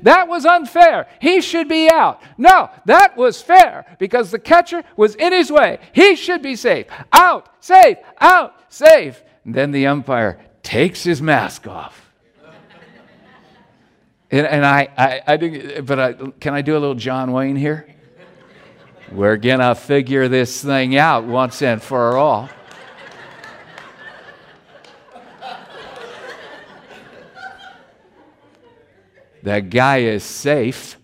That 0.00 0.28
was 0.28 0.46
unfair. 0.46 1.08
He 1.20 1.42
should 1.42 1.68
be 1.68 1.90
out. 1.90 2.22
No, 2.38 2.70
that 2.86 3.18
was 3.18 3.42
fair 3.42 3.84
because 3.98 4.30
the 4.30 4.38
catcher 4.38 4.82
was 4.96 5.14
in 5.14 5.34
his 5.34 5.50
way. 5.50 5.78
He 5.92 6.16
should 6.16 6.40
be 6.40 6.56
safe. 6.56 6.86
Out, 7.12 7.50
safe, 7.60 7.98
out, 8.18 8.54
safe. 8.72 9.22
And 9.44 9.54
then 9.54 9.72
the 9.72 9.86
umpire 9.88 10.40
takes 10.62 11.04
his 11.04 11.20
mask 11.20 11.66
off 11.66 12.05
and, 14.30 14.46
and 14.46 14.66
I, 14.66 14.88
I, 14.96 15.22
I 15.26 15.36
do, 15.36 15.82
but 15.82 16.00
I, 16.00 16.12
can 16.40 16.54
I 16.54 16.62
do 16.62 16.72
a 16.72 16.80
little 16.80 16.94
John 16.94 17.32
Wayne 17.32 17.56
here? 17.56 17.86
We're 19.12 19.36
going 19.36 19.60
to 19.60 19.74
figure 19.76 20.26
this 20.28 20.62
thing 20.62 20.96
out 20.96 21.24
once 21.24 21.62
and 21.62 21.80
for 21.80 22.16
all. 22.16 22.50
That 29.44 29.70
guy 29.70 29.98
is 29.98 30.24
safe. 30.24 30.96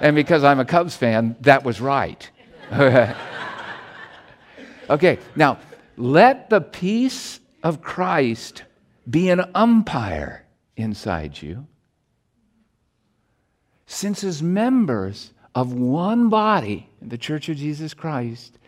And 0.00 0.14
because 0.14 0.44
I'm 0.44 0.60
a 0.60 0.64
Cubs 0.64 0.96
fan, 0.96 1.34
that 1.40 1.64
was 1.64 1.80
right. 1.80 2.30
okay, 4.88 5.18
now 5.34 5.58
let 5.96 6.50
the 6.50 6.60
peace 6.60 7.40
of 7.64 7.82
Christ 7.82 8.62
be 9.10 9.28
an 9.28 9.50
umpire 9.56 10.43
inside 10.76 11.40
you. 11.40 11.66
Since, 13.86 14.24
as 14.24 14.42
members 14.42 15.32
of 15.54 15.72
one 15.72 16.28
body, 16.28 16.88
the 17.00 17.18
Church 17.18 17.48
of 17.48 17.56
Jesus 17.56 17.94
Christ, 17.94 18.58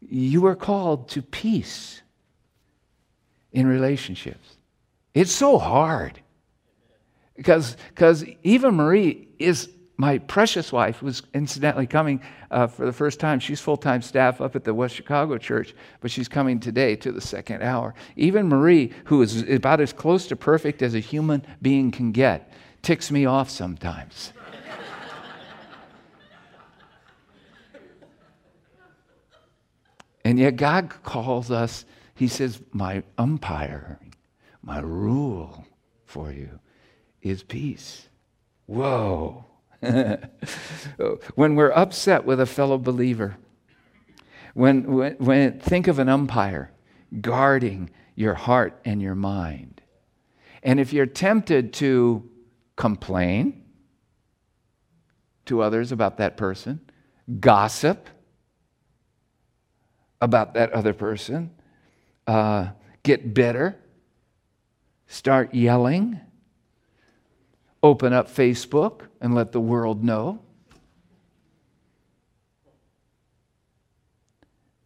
you 0.00 0.46
are 0.46 0.56
called 0.56 1.08
to 1.10 1.22
peace 1.22 2.02
in 3.52 3.66
relationships. 3.66 4.56
It's 5.14 5.32
so 5.32 5.58
hard 5.58 6.20
because 7.36 7.76
because 7.88 8.24
Marie 8.44 9.28
is 9.38 9.68
my 10.00 10.16
precious 10.16 10.72
wife 10.72 11.02
was 11.02 11.22
incidentally 11.34 11.86
coming 11.86 12.22
uh, 12.50 12.66
for 12.66 12.86
the 12.86 12.92
first 12.92 13.20
time. 13.20 13.38
She's 13.38 13.60
full 13.60 13.76
time 13.76 14.00
staff 14.00 14.40
up 14.40 14.56
at 14.56 14.64
the 14.64 14.72
West 14.72 14.94
Chicago 14.94 15.36
church, 15.36 15.74
but 16.00 16.10
she's 16.10 16.26
coming 16.26 16.58
today 16.58 16.96
to 16.96 17.12
the 17.12 17.20
second 17.20 17.62
hour. 17.62 17.94
Even 18.16 18.48
Marie, 18.48 18.92
who 19.04 19.20
is 19.20 19.42
about 19.50 19.78
as 19.78 19.92
close 19.92 20.26
to 20.28 20.36
perfect 20.36 20.80
as 20.80 20.94
a 20.94 21.00
human 21.00 21.44
being 21.60 21.90
can 21.90 22.12
get, 22.12 22.50
ticks 22.80 23.10
me 23.10 23.26
off 23.26 23.50
sometimes. 23.50 24.32
and 30.24 30.38
yet 30.38 30.56
God 30.56 30.88
calls 31.02 31.50
us, 31.50 31.84
He 32.14 32.26
says, 32.26 32.62
My 32.72 33.02
umpire, 33.18 34.00
my 34.62 34.78
rule 34.78 35.66
for 36.06 36.32
you 36.32 36.58
is 37.20 37.42
peace. 37.42 38.08
Whoa. 38.64 39.44
when 41.34 41.54
we're 41.56 41.72
upset 41.72 42.24
with 42.24 42.40
a 42.40 42.46
fellow 42.46 42.78
believer, 42.78 43.36
when, 44.54 44.84
when, 44.92 45.14
when 45.14 45.58
think 45.58 45.88
of 45.88 45.98
an 45.98 46.08
umpire 46.08 46.70
guarding 47.20 47.90
your 48.14 48.34
heart 48.34 48.78
and 48.84 49.00
your 49.00 49.14
mind. 49.14 49.80
And 50.62 50.78
if 50.78 50.92
you're 50.92 51.06
tempted 51.06 51.72
to 51.74 52.28
complain 52.76 53.64
to 55.46 55.62
others 55.62 55.92
about 55.92 56.18
that 56.18 56.36
person, 56.36 56.80
gossip 57.40 58.08
about 60.20 60.54
that 60.54 60.72
other 60.72 60.92
person, 60.92 61.50
uh, 62.26 62.68
get 63.02 63.32
bitter, 63.32 63.76
start 65.06 65.54
yelling, 65.54 66.20
open 67.82 68.12
up 68.12 68.28
Facebook 68.28 69.02
and 69.20 69.34
let 69.34 69.52
the 69.52 69.60
world 69.60 70.04
know. 70.04 70.40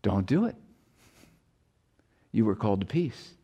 Don't 0.03 0.27
do 0.27 0.45
it. 0.45 0.55
You 2.31 2.45
were 2.45 2.55
called 2.55 2.81
to 2.81 2.87
peace. 2.87 3.35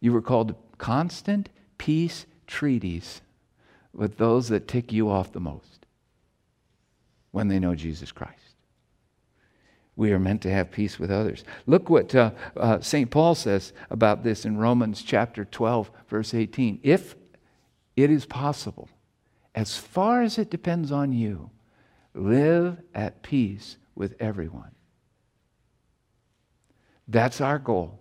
You 0.00 0.12
were 0.12 0.22
called 0.22 0.48
to 0.48 0.56
constant 0.78 1.48
peace 1.78 2.26
treaties 2.46 3.22
with 3.92 4.18
those 4.18 4.48
that 4.48 4.68
tick 4.68 4.92
you 4.92 5.10
off 5.10 5.32
the 5.32 5.40
most 5.40 5.86
when 7.30 7.48
they 7.48 7.58
know 7.58 7.74
Jesus 7.74 8.12
Christ. 8.12 8.38
We 9.96 10.12
are 10.12 10.18
meant 10.18 10.42
to 10.42 10.50
have 10.50 10.72
peace 10.72 10.98
with 10.98 11.10
others. 11.10 11.44
Look 11.66 11.88
what 11.88 12.14
uh, 12.14 12.32
uh, 12.56 12.80
St. 12.80 13.10
Paul 13.10 13.34
says 13.34 13.72
about 13.90 14.24
this 14.24 14.44
in 14.44 14.58
Romans 14.58 15.02
chapter 15.02 15.44
12, 15.44 15.90
verse 16.08 16.34
18. 16.34 16.80
If 16.82 17.14
it 17.96 18.10
is 18.10 18.26
possible, 18.26 18.88
as 19.54 19.76
far 19.76 20.22
as 20.22 20.38
it 20.38 20.50
depends 20.50 20.90
on 20.90 21.12
you, 21.12 21.50
live 22.14 22.78
at 22.94 23.22
peace 23.22 23.76
with 23.94 24.14
everyone. 24.20 24.70
That's 27.06 27.40
our 27.40 27.58
goal. 27.58 28.00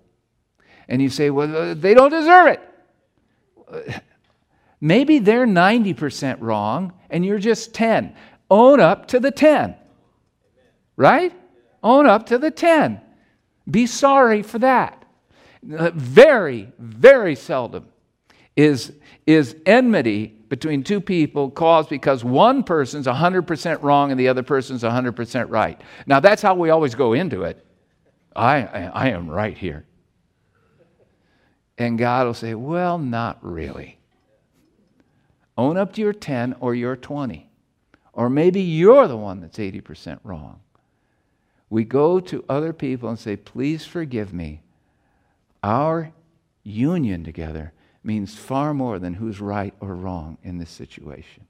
And 0.87 1.01
you 1.01 1.09
say, 1.09 1.29
well, 1.29 1.55
uh, 1.55 1.73
they 1.73 1.93
don't 1.93 2.09
deserve 2.09 2.47
it. 2.47 4.03
Maybe 4.81 5.19
they're 5.19 5.47
90% 5.47 6.37
wrong 6.41 6.93
and 7.09 7.25
you're 7.25 7.39
just 7.39 7.73
10. 7.73 8.15
Own 8.49 8.79
up 8.79 9.07
to 9.09 9.19
the 9.19 9.31
10. 9.31 9.75
Right? 10.95 11.33
Own 11.81 12.05
up 12.05 12.25
to 12.27 12.37
the 12.37 12.51
10. 12.51 12.99
Be 13.69 13.85
sorry 13.85 14.41
for 14.41 14.59
that. 14.59 15.05
Uh, 15.77 15.91
very, 15.95 16.71
very 16.77 17.35
seldom 17.35 17.87
is, 18.55 18.93
is 19.25 19.55
enmity 19.65 20.35
between 20.49 20.83
two 20.83 21.01
people 21.01 21.49
caused 21.49 21.89
because 21.89 22.23
one 22.23 22.63
person's 22.63 23.07
100% 23.07 23.81
wrong 23.81 24.11
and 24.11 24.19
the 24.19 24.27
other 24.27 24.43
person's 24.43 24.83
100% 24.83 25.49
right. 25.49 25.81
Now, 26.05 26.19
that's 26.19 26.41
how 26.41 26.53
we 26.53 26.69
always 26.69 26.95
go 26.95 27.13
into 27.13 27.43
it. 27.43 27.65
I, 28.35 28.57
I, 28.57 28.91
I 28.93 29.09
am 29.09 29.29
right 29.29 29.57
here. 29.57 29.85
And 31.77 31.97
God 31.97 32.27
will 32.27 32.33
say, 32.33 32.53
Well, 32.53 32.97
not 32.97 33.39
really. 33.41 33.97
Own 35.57 35.77
up 35.77 35.93
to 35.93 36.01
your 36.01 36.13
10 36.13 36.55
or 36.59 36.75
your 36.75 36.95
20. 36.95 37.49
Or 38.13 38.29
maybe 38.29 38.61
you're 38.61 39.07
the 39.07 39.17
one 39.17 39.41
that's 39.41 39.57
80% 39.57 40.19
wrong. 40.23 40.59
We 41.69 41.83
go 41.83 42.19
to 42.19 42.45
other 42.47 42.73
people 42.73 43.09
and 43.09 43.17
say, 43.17 43.35
Please 43.35 43.85
forgive 43.85 44.33
me. 44.33 44.61
Our 45.63 46.11
union 46.63 47.23
together 47.23 47.73
means 48.03 48.35
far 48.35 48.73
more 48.73 48.99
than 48.99 49.13
who's 49.13 49.39
right 49.39 49.73
or 49.79 49.95
wrong 49.95 50.37
in 50.43 50.57
this 50.57 50.69
situation. 50.69 51.47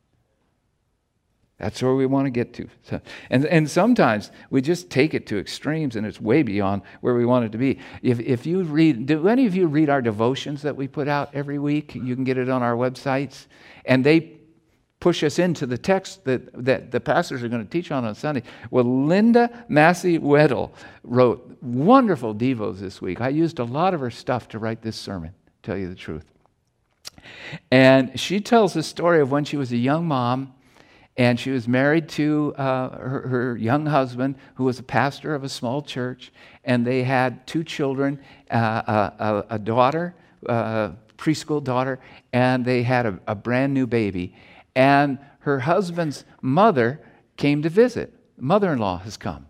That's 1.59 1.81
where 1.81 1.95
we 1.95 2.05
want 2.05 2.25
to 2.25 2.31
get 2.31 2.53
to. 2.55 2.67
So, 2.83 2.99
and, 3.29 3.45
and 3.45 3.69
sometimes 3.69 4.31
we 4.49 4.61
just 4.61 4.89
take 4.89 5.13
it 5.13 5.27
to 5.27 5.37
extremes 5.37 5.95
and 5.95 6.05
it's 6.05 6.19
way 6.19 6.43
beyond 6.43 6.81
where 7.01 7.15
we 7.15 7.25
want 7.25 7.45
it 7.45 7.51
to 7.53 7.57
be. 7.57 7.79
If, 8.01 8.19
if 8.19 8.45
you 8.45 8.63
read, 8.63 9.05
do 9.05 9.27
any 9.27 9.45
of 9.45 9.55
you 9.55 9.67
read 9.67 9.89
our 9.89 10.01
devotions 10.01 10.61
that 10.63 10.75
we 10.75 10.87
put 10.87 11.07
out 11.07 11.29
every 11.33 11.59
week? 11.59 11.95
You 11.95 12.15
can 12.15 12.23
get 12.23 12.37
it 12.37 12.49
on 12.49 12.63
our 12.63 12.75
websites. 12.75 13.45
And 13.85 14.03
they 14.03 14.39
push 14.99 15.23
us 15.23 15.37
into 15.37 15.65
the 15.65 15.77
text 15.77 16.23
that, 16.25 16.65
that 16.65 16.91
the 16.91 16.99
pastors 16.99 17.43
are 17.43 17.49
going 17.49 17.63
to 17.63 17.69
teach 17.69 17.91
on 17.91 18.03
on 18.03 18.15
Sunday. 18.15 18.43
Well, 18.71 19.05
Linda 19.05 19.65
Massey 19.69 20.17
Weddle 20.19 20.71
wrote 21.03 21.57
wonderful 21.61 22.33
devos 22.33 22.79
this 22.79 23.01
week. 23.01 23.21
I 23.21 23.29
used 23.29 23.59
a 23.59 23.63
lot 23.63 23.93
of 23.93 23.99
her 23.99 24.11
stuff 24.11 24.47
to 24.49 24.59
write 24.59 24.81
this 24.81 24.95
sermon, 24.95 25.33
tell 25.61 25.77
you 25.77 25.87
the 25.87 25.95
truth. 25.95 26.32
And 27.71 28.19
she 28.19 28.39
tells 28.39 28.73
the 28.73 28.83
story 28.83 29.21
of 29.21 29.31
when 29.31 29.45
she 29.45 29.57
was 29.57 29.71
a 29.71 29.77
young 29.77 30.07
mom 30.07 30.53
and 31.15 31.39
she 31.39 31.51
was 31.51 31.67
married 31.67 32.09
to 32.09 32.55
uh, 32.57 32.89
her, 32.97 33.27
her, 33.27 33.57
young 33.57 33.85
husband, 33.85 34.35
who 34.55 34.63
was 34.63 34.79
a 34.79 34.83
pastor 34.83 35.35
of 35.35 35.43
a 35.43 35.49
small 35.49 35.81
church. 35.81 36.31
And 36.63 36.85
they 36.85 37.03
had 37.03 37.45
two 37.45 37.63
children 37.63 38.19
uh, 38.49 39.11
a, 39.19 39.45
a, 39.51 39.59
daughter, 39.59 40.15
a 40.47 40.51
uh, 40.51 40.91
preschool 41.17 41.63
daughter, 41.63 41.99
and 42.31 42.65
they 42.65 42.81
had 42.81 43.05
a, 43.05 43.19
a 43.27 43.35
brand 43.35 43.73
new 43.73 43.85
baby. 43.85 44.35
And 44.75 45.19
her 45.39 45.59
husband's 45.59 46.25
mother 46.41 46.99
came 47.37 47.61
to 47.61 47.69
visit. 47.69 48.13
Mother 48.37 48.73
in 48.73 48.79
law 48.79 48.97
has 48.99 49.15
come. 49.15 49.45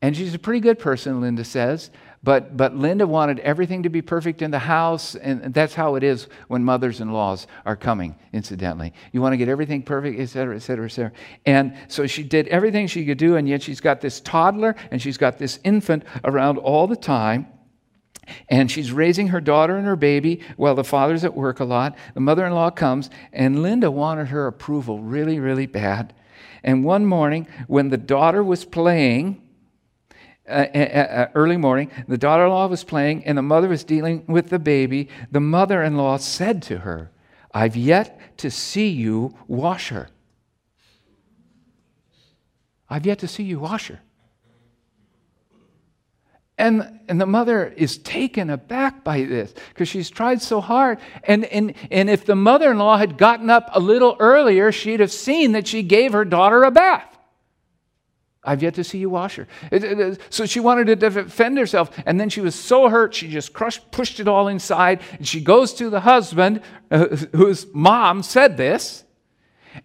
And 0.00 0.16
she's 0.16 0.34
a 0.34 0.38
pretty 0.38 0.60
good 0.60 0.78
person, 0.78 1.20
Linda 1.20 1.44
says. 1.44 1.90
But, 2.24 2.56
but 2.56 2.76
Linda 2.76 3.04
wanted 3.04 3.40
everything 3.40 3.82
to 3.82 3.88
be 3.88 4.00
perfect 4.00 4.42
in 4.42 4.52
the 4.52 4.58
house, 4.60 5.16
and 5.16 5.52
that's 5.52 5.74
how 5.74 5.96
it 5.96 6.04
is 6.04 6.28
when 6.46 6.62
mothers 6.62 7.00
in 7.00 7.12
laws 7.12 7.48
are 7.66 7.74
coming, 7.74 8.14
incidentally. 8.32 8.92
You 9.10 9.20
want 9.20 9.32
to 9.32 9.36
get 9.36 9.48
everything 9.48 9.82
perfect, 9.82 10.20
et 10.20 10.26
cetera, 10.26 10.54
et 10.54 10.60
cetera, 10.60 10.84
et 10.84 10.90
cetera. 10.90 11.12
And 11.46 11.76
so 11.88 12.06
she 12.06 12.22
did 12.22 12.46
everything 12.46 12.86
she 12.86 13.04
could 13.04 13.18
do, 13.18 13.34
and 13.34 13.48
yet 13.48 13.60
she's 13.60 13.80
got 13.80 14.00
this 14.00 14.20
toddler 14.20 14.76
and 14.92 15.02
she's 15.02 15.18
got 15.18 15.38
this 15.38 15.58
infant 15.64 16.04
around 16.22 16.58
all 16.58 16.86
the 16.86 16.94
time. 16.94 17.48
And 18.48 18.70
she's 18.70 18.92
raising 18.92 19.28
her 19.28 19.40
daughter 19.40 19.76
and 19.76 19.84
her 19.84 19.96
baby 19.96 20.42
while 20.56 20.76
the 20.76 20.84
father's 20.84 21.24
at 21.24 21.34
work 21.34 21.58
a 21.58 21.64
lot. 21.64 21.96
The 22.14 22.20
mother 22.20 22.46
in 22.46 22.52
law 22.52 22.70
comes, 22.70 23.10
and 23.32 23.62
Linda 23.62 23.90
wanted 23.90 24.28
her 24.28 24.46
approval 24.46 25.00
really, 25.00 25.40
really 25.40 25.66
bad. 25.66 26.14
And 26.62 26.84
one 26.84 27.04
morning, 27.04 27.48
when 27.66 27.88
the 27.88 27.96
daughter 27.96 28.44
was 28.44 28.64
playing, 28.64 29.42
uh, 30.48 30.66
uh, 30.74 30.78
uh, 30.78 31.28
early 31.34 31.56
morning, 31.56 31.90
the 32.08 32.18
daughter 32.18 32.44
in 32.44 32.50
law 32.50 32.66
was 32.66 32.82
playing, 32.82 33.24
and 33.24 33.38
the 33.38 33.42
mother 33.42 33.68
was 33.68 33.84
dealing 33.84 34.24
with 34.26 34.50
the 34.50 34.58
baby. 34.58 35.08
The 35.30 35.40
mother 35.40 35.82
in 35.82 35.96
law 35.96 36.16
said 36.16 36.62
to 36.64 36.78
her, 36.78 37.10
I've 37.54 37.76
yet 37.76 38.38
to 38.38 38.50
see 38.50 38.88
you 38.88 39.36
wash 39.46 39.90
her. 39.90 40.08
I've 42.88 43.06
yet 43.06 43.20
to 43.20 43.28
see 43.28 43.44
you 43.44 43.60
wash 43.60 43.88
her. 43.88 44.00
And, 46.58 47.00
and 47.08 47.20
the 47.20 47.26
mother 47.26 47.72
is 47.76 47.98
taken 47.98 48.50
aback 48.50 49.02
by 49.02 49.24
this 49.24 49.54
because 49.70 49.88
she's 49.88 50.10
tried 50.10 50.42
so 50.42 50.60
hard. 50.60 50.98
And, 51.24 51.44
and, 51.46 51.74
and 51.90 52.10
if 52.10 52.24
the 52.24 52.36
mother 52.36 52.70
in 52.70 52.78
law 52.78 52.98
had 52.98 53.16
gotten 53.16 53.48
up 53.48 53.70
a 53.72 53.80
little 53.80 54.16
earlier, 54.20 54.70
she'd 54.70 55.00
have 55.00 55.12
seen 55.12 55.52
that 55.52 55.66
she 55.66 55.82
gave 55.82 56.12
her 56.12 56.24
daughter 56.24 56.62
a 56.62 56.70
bath. 56.70 57.11
I've 58.44 58.62
yet 58.62 58.74
to 58.74 58.82
see 58.82 58.98
you 58.98 59.08
wash 59.08 59.36
her. 59.36 59.46
So 60.30 60.46
she 60.46 60.58
wanted 60.58 60.88
to 60.88 60.96
defend 60.96 61.58
herself. 61.58 61.90
And 62.04 62.18
then 62.18 62.28
she 62.28 62.40
was 62.40 62.56
so 62.56 62.88
hurt, 62.88 63.14
she 63.14 63.28
just 63.28 63.52
crushed, 63.52 63.90
pushed 63.92 64.18
it 64.18 64.26
all 64.26 64.48
inside. 64.48 65.00
And 65.12 65.26
she 65.26 65.40
goes 65.40 65.72
to 65.74 65.88
the 65.90 66.00
husband, 66.00 66.60
uh, 66.90 67.06
whose 67.32 67.66
mom 67.72 68.24
said 68.24 68.56
this, 68.56 69.04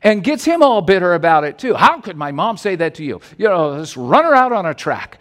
and 0.01 0.23
gets 0.23 0.43
him 0.43 0.63
all 0.63 0.81
bitter 0.81 1.13
about 1.13 1.43
it 1.43 1.59
too. 1.59 1.75
How 1.75 2.01
could 2.01 2.17
my 2.17 2.31
mom 2.31 2.57
say 2.57 2.75
that 2.75 2.95
to 2.95 3.03
you? 3.03 3.21
You 3.37 3.47
know, 3.47 3.79
just 3.79 3.95
run 3.95 4.25
her 4.25 4.33
out 4.33 4.51
on 4.51 4.65
a 4.65 4.73
track. 4.73 5.19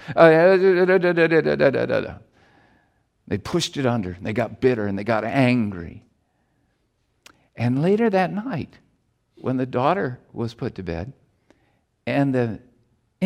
They 3.29 3.38
pushed 3.38 3.77
it 3.77 3.87
under. 3.87 4.12
and 4.12 4.25
They 4.25 4.33
got 4.33 4.61
bitter 4.61 4.87
and 4.87 4.99
they 4.99 5.05
got 5.05 5.25
angry. 5.25 6.05
And 7.55 7.83
later 7.83 8.09
that 8.09 8.33
night, 8.33 8.79
when 9.37 9.57
the 9.57 9.66
daughter 9.66 10.20
was 10.33 10.55
put 10.55 10.75
to 10.77 10.83
bed, 10.83 11.12
and 12.07 12.35
the 12.35 12.61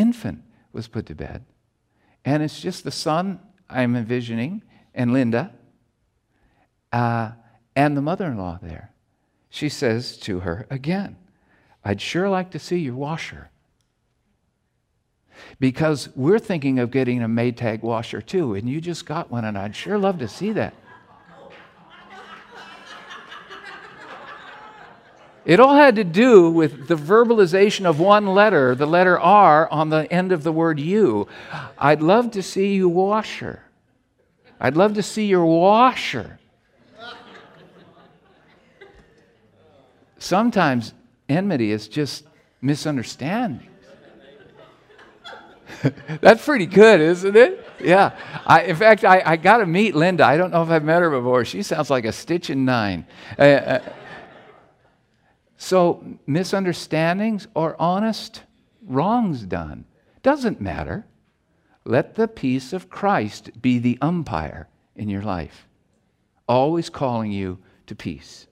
infant 0.01 0.43
was 0.73 0.89
put 0.89 1.07
to 1.07 1.15
bed. 1.15 1.45
And 2.25 2.43
it's 2.43 2.61
just 2.61 2.85
the 2.85 2.91
son 2.91 3.41
I'm 3.69 3.95
envisioning 3.95 4.63
and 4.95 5.13
Linda 5.13 5.53
uh, 6.93 7.33
and 7.77 7.97
the 7.97 8.03
mother 8.03 8.27
in 8.27 8.39
law 8.39 8.59
there. 8.63 8.93
She 9.49 9.69
says 9.69 10.17
to 10.19 10.41
her 10.41 10.67
again, 10.71 11.17
I'd 11.85 12.01
sure 12.01 12.29
like 12.29 12.51
to 12.53 12.59
see 12.59 12.79
your 12.79 12.95
washer. 12.95 13.51
Because 15.59 16.09
we're 16.15 16.39
thinking 16.39 16.79
of 16.79 16.91
getting 16.91 17.23
a 17.23 17.29
Maytag 17.29 17.83
washer 17.83 18.21
too, 18.21 18.55
and 18.55 18.69
you 18.69 18.81
just 18.81 19.07
got 19.07 19.31
one, 19.31 19.45
and 19.45 19.57
I'd 19.57 19.75
sure 19.75 19.99
love 19.99 20.19
to 20.19 20.29
see 20.29 20.53
that. 20.53 20.75
It 25.51 25.59
all 25.59 25.75
had 25.75 25.97
to 25.97 26.05
do 26.05 26.49
with 26.49 26.87
the 26.87 26.95
verbalization 26.95 27.85
of 27.85 27.99
one 27.99 28.25
letter, 28.25 28.77
the 28.77 28.87
letter 28.87 29.19
R, 29.19 29.69
on 29.69 29.89
the 29.89 30.07
end 30.13 30.31
of 30.31 30.45
the 30.45 30.53
word 30.53 30.79
you. 30.79 31.27
I'd 31.77 32.03
love 32.03 32.31
to 32.31 32.41
see 32.41 32.75
you 32.75 32.89
washer. 32.89 33.65
I'd 34.61 34.77
love 34.77 34.95
to 34.95 35.03
see 35.03 35.27
your 35.27 35.45
washer. 35.45 36.39
Sometimes 40.21 40.95
enmity 41.29 41.73
is 41.73 41.89
just 41.89 42.27
misunderstanding. 42.63 43.67
That's 46.21 46.45
pretty 46.45 46.67
good, 46.67 47.01
isn't 47.01 47.37
it? 47.37 47.67
Yeah. 47.81 48.17
I, 48.47 48.63
in 48.63 48.77
fact, 48.77 49.05
I, 49.05 49.21
I 49.27 49.37
got 49.37 49.57
to 49.57 49.67
meet 49.67 49.97
Linda. 49.97 50.25
I 50.25 50.37
don't 50.37 50.53
know 50.53 50.63
if 50.63 50.71
I've 50.71 50.85
met 50.85 51.03
her 51.03 51.11
before. 51.11 51.45
She 51.45 51.65
sounds 51.65 51.91
like 51.91 52.05
a 52.05 52.13
stitch 52.13 52.51
in 52.51 52.65
nine. 52.65 53.05
Uh, 53.37 53.43
uh, 53.43 53.93
so, 55.63 56.03
misunderstandings 56.27 57.47
or 57.55 57.77
honest 57.79 58.45
wrongs 58.83 59.43
done 59.43 59.85
doesn't 60.23 60.59
matter. 60.59 61.05
Let 61.85 62.15
the 62.15 62.29
peace 62.29 62.73
of 62.73 62.89
Christ 62.89 63.61
be 63.61 63.79
the 63.79 63.99
umpire 64.01 64.69
in 64.97 65.11
your 65.11 65.21
life, 65.21 65.69
always 66.49 66.89
calling 66.89 67.31
you 67.31 67.59
to 67.89 67.95
peace. 67.95 68.47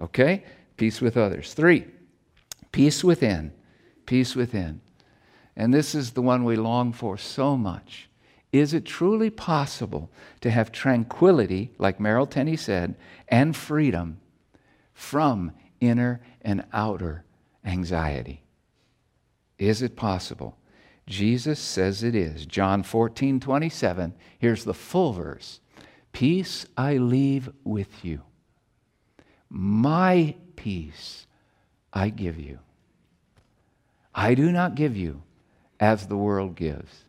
Okay? 0.00 0.44
Peace 0.76 1.00
with 1.00 1.16
others. 1.16 1.54
Three, 1.54 1.86
peace 2.70 3.02
within. 3.02 3.52
Peace 4.06 4.36
within. 4.36 4.80
And 5.56 5.74
this 5.74 5.92
is 5.92 6.12
the 6.12 6.22
one 6.22 6.44
we 6.44 6.54
long 6.54 6.92
for 6.92 7.18
so 7.18 7.56
much. 7.56 8.08
Is 8.52 8.74
it 8.74 8.84
truly 8.84 9.28
possible 9.28 10.08
to 10.40 10.52
have 10.52 10.70
tranquility, 10.70 11.72
like 11.78 11.98
Merrill 11.98 12.28
Tenney 12.28 12.56
said, 12.56 12.94
and 13.26 13.56
freedom 13.56 14.20
from 14.92 15.50
inner 15.80 16.20
and 16.44 16.64
outer 16.72 17.24
anxiety. 17.64 18.44
Is 19.58 19.82
it 19.82 19.96
possible? 19.96 20.58
Jesus 21.06 21.58
says 21.58 22.02
it 22.02 22.14
is. 22.14 22.46
John 22.46 22.82
14, 22.82 23.40
27. 23.40 24.14
Here's 24.38 24.64
the 24.64 24.74
full 24.74 25.12
verse 25.12 25.60
Peace 26.12 26.66
I 26.76 26.96
leave 26.96 27.50
with 27.64 28.04
you, 28.04 28.22
my 29.48 30.36
peace 30.56 31.26
I 31.92 32.10
give 32.10 32.38
you. 32.38 32.60
I 34.14 34.34
do 34.34 34.52
not 34.52 34.76
give 34.76 34.96
you 34.96 35.22
as 35.80 36.06
the 36.06 36.16
world 36.16 36.54
gives. 36.54 37.04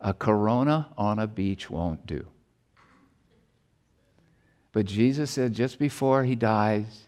A 0.00 0.14
corona 0.14 0.88
on 0.96 1.18
a 1.18 1.26
beach 1.26 1.68
won't 1.68 2.06
do. 2.06 2.26
But 4.70 4.86
Jesus 4.86 5.32
said 5.32 5.54
just 5.54 5.78
before 5.78 6.22
he 6.22 6.36
dies, 6.36 7.07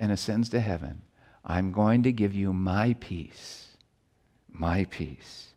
and 0.00 0.10
ascends 0.10 0.48
to 0.48 0.60
heaven, 0.60 1.02
I'm 1.44 1.70
going 1.70 2.02
to 2.02 2.12
give 2.12 2.34
you 2.34 2.52
my 2.52 2.96
peace. 2.98 3.76
My 4.48 4.86
peace. 4.86 5.48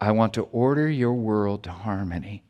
I 0.00 0.10
want 0.10 0.34
to 0.34 0.42
order 0.50 0.88
your 0.88 1.12
world 1.12 1.62
to 1.64 1.70
harmony 1.70 2.42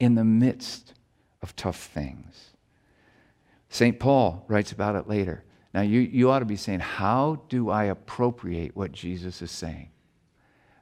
in 0.00 0.16
the 0.16 0.24
midst 0.24 0.94
of 1.42 1.54
tough 1.54 1.76
things. 1.76 2.50
St. 3.68 4.00
Paul 4.00 4.44
writes 4.48 4.72
about 4.72 4.96
it 4.96 5.08
later. 5.08 5.44
Now, 5.72 5.82
you, 5.82 6.00
you 6.00 6.30
ought 6.30 6.40
to 6.40 6.44
be 6.44 6.56
saying, 6.56 6.80
How 6.80 7.42
do 7.48 7.70
I 7.70 7.84
appropriate 7.84 8.76
what 8.76 8.92
Jesus 8.92 9.40
is 9.40 9.50
saying? 9.50 9.90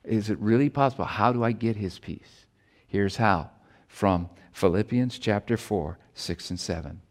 Is 0.02 0.30
it 0.30 0.38
really 0.38 0.70
possible? 0.70 1.04
How 1.04 1.32
do 1.32 1.44
I 1.44 1.52
get 1.52 1.76
his 1.76 1.98
peace? 1.98 2.46
Here's 2.86 3.16
how 3.16 3.50
from 3.86 4.30
Philippians 4.52 5.18
chapter 5.18 5.56
4, 5.56 5.98
6 6.14 6.50
and 6.50 6.58
7. 6.60 7.02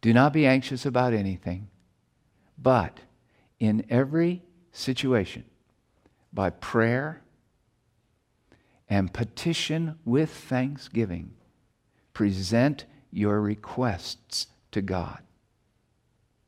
Do 0.00 0.12
not 0.12 0.32
be 0.32 0.46
anxious 0.46 0.86
about 0.86 1.12
anything, 1.12 1.68
but 2.56 3.00
in 3.58 3.84
every 3.90 4.42
situation, 4.72 5.44
by 6.32 6.50
prayer 6.50 7.22
and 8.88 9.12
petition 9.12 9.98
with 10.04 10.30
thanksgiving, 10.30 11.32
present 12.12 12.86
your 13.10 13.40
requests 13.40 14.48
to 14.72 14.80
God, 14.80 15.20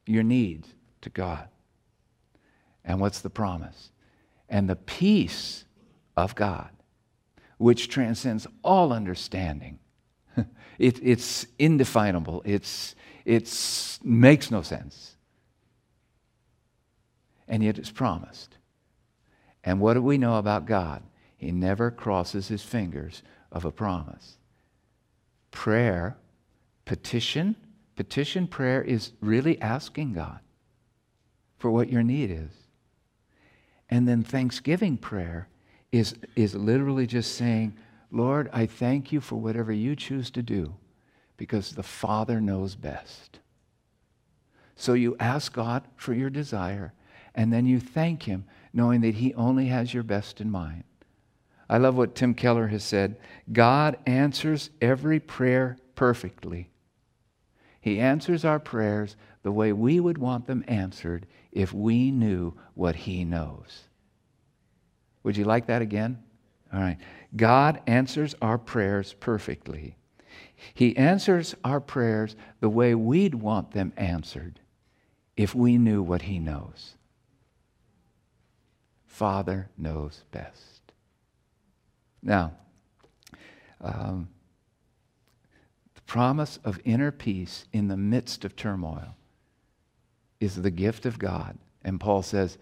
your 0.06 0.22
needs 0.22 0.68
to 1.02 1.10
God. 1.10 1.48
And 2.84 3.00
what's 3.00 3.20
the 3.20 3.30
promise? 3.30 3.90
And 4.48 4.68
the 4.68 4.76
peace 4.76 5.64
of 6.16 6.34
God, 6.34 6.70
which 7.58 7.88
transcends 7.88 8.46
all 8.62 8.92
understanding. 8.92 9.78
it, 10.78 10.98
it's 11.02 11.46
indefinable. 11.58 12.42
It's, 12.44 12.94
it's 13.24 14.02
makes 14.02 14.50
no 14.50 14.62
sense. 14.62 15.16
And 17.48 17.62
yet 17.62 17.78
it's 17.78 17.90
promised. 17.90 18.56
And 19.64 19.80
what 19.80 19.94
do 19.94 20.02
we 20.02 20.18
know 20.18 20.38
about 20.38 20.66
God? 20.66 21.02
He 21.36 21.52
never 21.52 21.90
crosses 21.90 22.48
his 22.48 22.62
fingers 22.62 23.22
of 23.50 23.64
a 23.64 23.70
promise. 23.70 24.36
Prayer, 25.50 26.16
petition, 26.84 27.56
petition 27.96 28.46
prayer 28.46 28.82
is 28.82 29.12
really 29.20 29.60
asking 29.60 30.14
God 30.14 30.40
for 31.58 31.70
what 31.70 31.90
your 31.90 32.02
need 32.02 32.30
is. 32.30 32.50
And 33.90 34.08
then 34.08 34.22
thanksgiving 34.22 34.96
prayer 34.96 35.48
is, 35.92 36.14
is 36.34 36.54
literally 36.54 37.06
just 37.06 37.34
saying, 37.34 37.76
Lord, 38.10 38.48
I 38.52 38.66
thank 38.66 39.12
you 39.12 39.20
for 39.20 39.36
whatever 39.36 39.72
you 39.72 39.94
choose 39.94 40.30
to 40.30 40.42
do 40.42 40.74
because 41.42 41.72
the 41.72 41.82
Father 41.82 42.40
knows 42.40 42.76
best. 42.76 43.40
So 44.76 44.92
you 44.92 45.16
ask 45.18 45.52
God 45.52 45.82
for 45.96 46.14
your 46.14 46.30
desire, 46.30 46.92
and 47.34 47.52
then 47.52 47.66
you 47.66 47.80
thank 47.80 48.22
Him, 48.22 48.44
knowing 48.72 49.00
that 49.00 49.16
He 49.16 49.34
only 49.34 49.66
has 49.66 49.92
your 49.92 50.04
best 50.04 50.40
in 50.40 50.52
mind. 50.52 50.84
I 51.68 51.78
love 51.78 51.96
what 51.96 52.14
Tim 52.14 52.34
Keller 52.34 52.68
has 52.68 52.84
said 52.84 53.16
God 53.52 53.96
answers 54.06 54.70
every 54.80 55.18
prayer 55.18 55.78
perfectly. 55.96 56.70
He 57.80 57.98
answers 57.98 58.44
our 58.44 58.60
prayers 58.60 59.16
the 59.42 59.50
way 59.50 59.72
we 59.72 59.98
would 59.98 60.18
want 60.18 60.46
them 60.46 60.64
answered 60.68 61.26
if 61.50 61.74
we 61.74 62.12
knew 62.12 62.54
what 62.74 62.94
He 62.94 63.24
knows. 63.24 63.88
Would 65.24 65.36
you 65.36 65.44
like 65.44 65.66
that 65.66 65.82
again? 65.82 66.22
All 66.72 66.78
right. 66.78 66.98
God 67.34 67.80
answers 67.88 68.36
our 68.40 68.58
prayers 68.58 69.12
perfectly. 69.18 69.96
He 70.74 70.96
answers 70.96 71.54
our 71.64 71.80
prayers 71.80 72.36
the 72.60 72.68
way 72.68 72.94
we'd 72.94 73.34
want 73.34 73.72
them 73.72 73.92
answered 73.96 74.60
if 75.36 75.54
we 75.54 75.78
knew 75.78 76.02
what 76.02 76.22
He 76.22 76.38
knows. 76.38 76.96
Father 79.06 79.68
knows 79.76 80.24
best. 80.30 80.92
Now, 82.22 82.52
um, 83.80 84.28
the 85.94 86.00
promise 86.02 86.58
of 86.64 86.80
inner 86.84 87.10
peace 87.10 87.66
in 87.72 87.88
the 87.88 87.96
midst 87.96 88.44
of 88.44 88.56
turmoil 88.56 89.16
is 90.40 90.56
the 90.56 90.70
gift 90.70 91.06
of 91.06 91.18
God. 91.18 91.58
And 91.84 92.00
Paul 92.00 92.22
says 92.22 92.58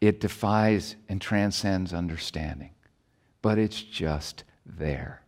it 0.00 0.20
defies 0.20 0.96
and 1.08 1.20
transcends 1.20 1.92
understanding, 1.92 2.70
but 3.42 3.58
it's 3.58 3.82
just 3.82 4.44
there. 4.64 5.22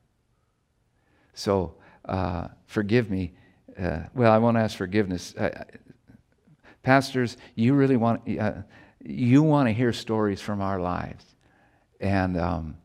So, 1.34 1.74
uh, 2.04 2.48
forgive 2.66 3.10
me. 3.10 3.32
Uh, 3.78 4.00
well, 4.14 4.32
I 4.32 4.38
won't 4.38 4.56
ask 4.56 4.76
forgiveness. 4.76 5.34
Uh, 5.34 5.64
pastors, 6.82 7.36
you 7.54 7.74
really 7.74 7.96
want 7.96 8.22
uh, 8.38 8.52
you 9.04 9.42
want 9.42 9.68
to 9.68 9.72
hear 9.72 9.92
stories 9.92 10.40
from 10.40 10.60
our 10.60 10.78
lives, 10.80 11.24
and 12.00 12.38
um, 12.38 12.76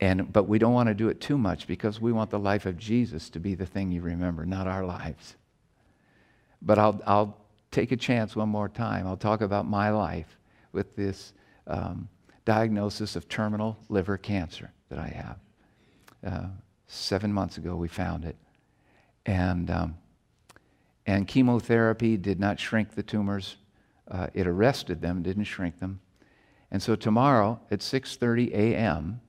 and 0.00 0.32
but 0.32 0.44
we 0.44 0.58
don't 0.58 0.72
want 0.74 0.88
to 0.88 0.94
do 0.94 1.08
it 1.08 1.20
too 1.20 1.38
much 1.38 1.66
because 1.66 2.00
we 2.00 2.12
want 2.12 2.30
the 2.30 2.38
life 2.38 2.66
of 2.66 2.76
Jesus 2.78 3.30
to 3.30 3.40
be 3.40 3.54
the 3.54 3.66
thing 3.66 3.90
you 3.90 4.00
remember, 4.00 4.44
not 4.44 4.66
our 4.66 4.84
lives. 4.84 5.36
But 6.60 6.78
I'll 6.78 7.00
I'll 7.06 7.38
take 7.70 7.92
a 7.92 7.96
chance 7.96 8.36
one 8.36 8.48
more 8.48 8.68
time. 8.68 9.06
I'll 9.06 9.16
talk 9.16 9.40
about 9.40 9.66
my 9.66 9.90
life 9.90 10.38
with 10.72 10.94
this 10.96 11.32
um, 11.66 12.08
diagnosis 12.44 13.16
of 13.16 13.28
terminal 13.28 13.78
liver 13.88 14.16
cancer 14.16 14.72
that 14.88 14.98
I 14.98 15.08
have. 15.08 15.38
Uh, 16.26 16.46
seven 16.88 17.32
months 17.32 17.58
ago, 17.58 17.76
we 17.76 17.86
found 17.86 18.24
it. 18.24 18.36
And, 19.24 19.70
um, 19.70 19.98
and 21.06 21.28
chemotherapy 21.28 22.16
did 22.16 22.40
not 22.40 22.58
shrink 22.58 22.94
the 22.94 23.02
tumors. 23.02 23.56
Uh, 24.10 24.28
it 24.34 24.46
arrested 24.46 25.00
them, 25.00 25.22
didn't 25.22 25.44
shrink 25.44 25.78
them. 25.78 26.00
And 26.70 26.82
so 26.82 26.96
tomorrow 26.96 27.60
at 27.70 27.80
6:30 27.80 28.52
a.m., 28.52 29.20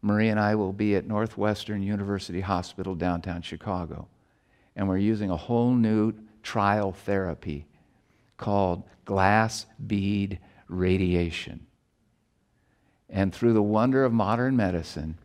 Marie 0.00 0.28
and 0.28 0.38
I 0.38 0.54
will 0.54 0.72
be 0.72 0.94
at 0.94 1.06
Northwestern 1.06 1.82
University 1.82 2.40
Hospital 2.40 2.94
downtown 2.94 3.42
Chicago. 3.42 4.08
And 4.76 4.88
we're 4.88 4.98
using 4.98 5.30
a 5.30 5.36
whole 5.36 5.74
new 5.74 6.14
trial 6.42 6.92
therapy 6.92 7.66
called 8.36 8.84
glass 9.04 9.66
bead 9.84 10.38
radiation. 10.68 11.66
And 13.10 13.34
through 13.34 13.54
the 13.54 13.62
wonder 13.62 14.04
of 14.04 14.12
modern 14.12 14.56
medicine, 14.56 15.18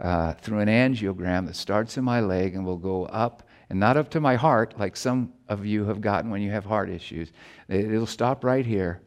uh, 0.00 0.34
through 0.34 0.60
an 0.60 0.68
angiogram 0.68 1.46
that 1.46 1.56
starts 1.56 1.96
in 1.96 2.04
my 2.04 2.20
leg 2.20 2.54
and 2.54 2.64
will 2.64 2.76
go 2.76 3.06
up 3.06 3.42
and 3.68 3.80
not 3.80 3.96
up 3.96 4.10
to 4.10 4.20
my 4.20 4.36
heart, 4.36 4.74
like 4.78 4.96
some 4.96 5.32
of 5.48 5.66
you 5.66 5.84
have 5.86 6.00
gotten 6.00 6.30
when 6.30 6.42
you 6.42 6.50
have 6.50 6.64
heart 6.64 6.88
issues. 6.88 7.32
It'll 7.68 8.06
stop 8.06 8.44
right 8.44 8.64
here, 8.64 9.00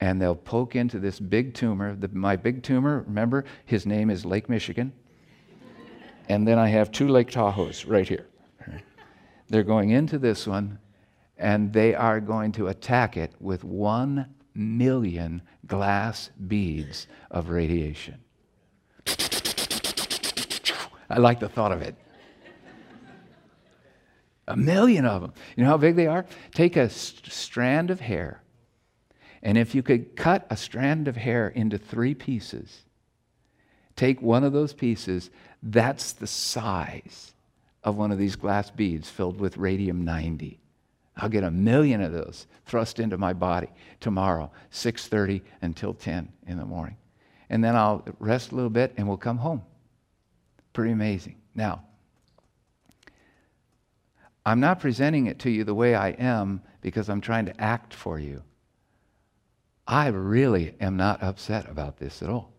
and 0.00 0.20
they'll 0.20 0.36
poke 0.36 0.76
into 0.76 0.98
this 0.98 1.18
big 1.18 1.54
tumor. 1.54 1.96
The, 1.96 2.08
my 2.08 2.36
big 2.36 2.62
tumor, 2.62 3.04
remember, 3.06 3.44
his 3.64 3.86
name 3.86 4.10
is 4.10 4.24
Lake 4.24 4.48
Michigan. 4.48 4.92
and 6.28 6.46
then 6.46 6.58
I 6.58 6.68
have 6.68 6.92
two 6.92 7.08
Lake 7.08 7.30
Tahoes 7.30 7.88
right 7.88 8.08
here. 8.08 8.26
They're 9.48 9.64
going 9.64 9.90
into 9.90 10.18
this 10.18 10.46
one, 10.46 10.78
and 11.36 11.72
they 11.72 11.94
are 11.94 12.20
going 12.20 12.52
to 12.52 12.68
attack 12.68 13.16
it 13.16 13.32
with 13.40 13.64
one 13.64 14.34
million 14.54 15.42
glass 15.66 16.30
beads 16.46 17.08
of 17.32 17.50
radiation. 17.50 18.20
I 21.10 21.18
like 21.18 21.40
the 21.40 21.48
thought 21.48 21.72
of 21.72 21.82
it. 21.82 21.96
A 24.46 24.56
million 24.56 25.04
of 25.04 25.22
them. 25.22 25.32
You 25.56 25.64
know 25.64 25.70
how 25.70 25.76
big 25.76 25.96
they 25.96 26.06
are? 26.06 26.24
Take 26.54 26.76
a 26.76 26.88
st- 26.88 27.32
strand 27.32 27.90
of 27.90 28.00
hair, 28.00 28.42
and 29.42 29.58
if 29.58 29.74
you 29.74 29.82
could 29.82 30.16
cut 30.16 30.46
a 30.50 30.56
strand 30.56 31.08
of 31.08 31.16
hair 31.16 31.48
into 31.48 31.78
three 31.78 32.14
pieces, 32.14 32.82
take 33.96 34.22
one 34.22 34.44
of 34.44 34.52
those 34.52 34.72
pieces, 34.72 35.30
that's 35.62 36.12
the 36.12 36.26
size 36.26 37.32
of 37.84 37.96
one 37.96 38.12
of 38.12 38.18
these 38.18 38.36
glass 38.36 38.70
beads 38.70 39.08
filled 39.08 39.38
with 39.38 39.56
radium 39.56 40.04
90. 40.04 40.58
I'll 41.16 41.28
get 41.28 41.44
a 41.44 41.50
million 41.50 42.00
of 42.00 42.12
those 42.12 42.46
thrust 42.66 42.98
into 42.98 43.18
my 43.18 43.32
body 43.32 43.68
tomorrow, 44.00 44.50
6:30 44.70 45.42
until 45.62 45.94
10 45.94 46.28
in 46.46 46.58
the 46.58 46.64
morning. 46.64 46.96
And 47.48 47.62
then 47.62 47.76
I'll 47.76 48.04
rest 48.18 48.52
a 48.52 48.54
little 48.54 48.70
bit 48.70 48.94
and 48.96 49.06
we'll 49.06 49.16
come 49.16 49.38
home. 49.38 49.62
Pretty 50.72 50.92
amazing. 50.92 51.36
Now, 51.54 51.84
I'm 54.44 54.60
not 54.60 54.80
presenting 54.80 55.26
it 55.26 55.38
to 55.40 55.50
you 55.50 55.64
the 55.64 55.74
way 55.74 55.94
I 55.94 56.10
am 56.10 56.62
because 56.80 57.08
I'm 57.08 57.20
trying 57.20 57.46
to 57.46 57.60
act 57.60 57.92
for 57.92 58.18
you. 58.18 58.42
I 59.86 60.08
really 60.08 60.74
am 60.80 60.96
not 60.96 61.22
upset 61.22 61.68
about 61.68 61.98
this 61.98 62.22
at 62.22 62.28
all. 62.28 62.52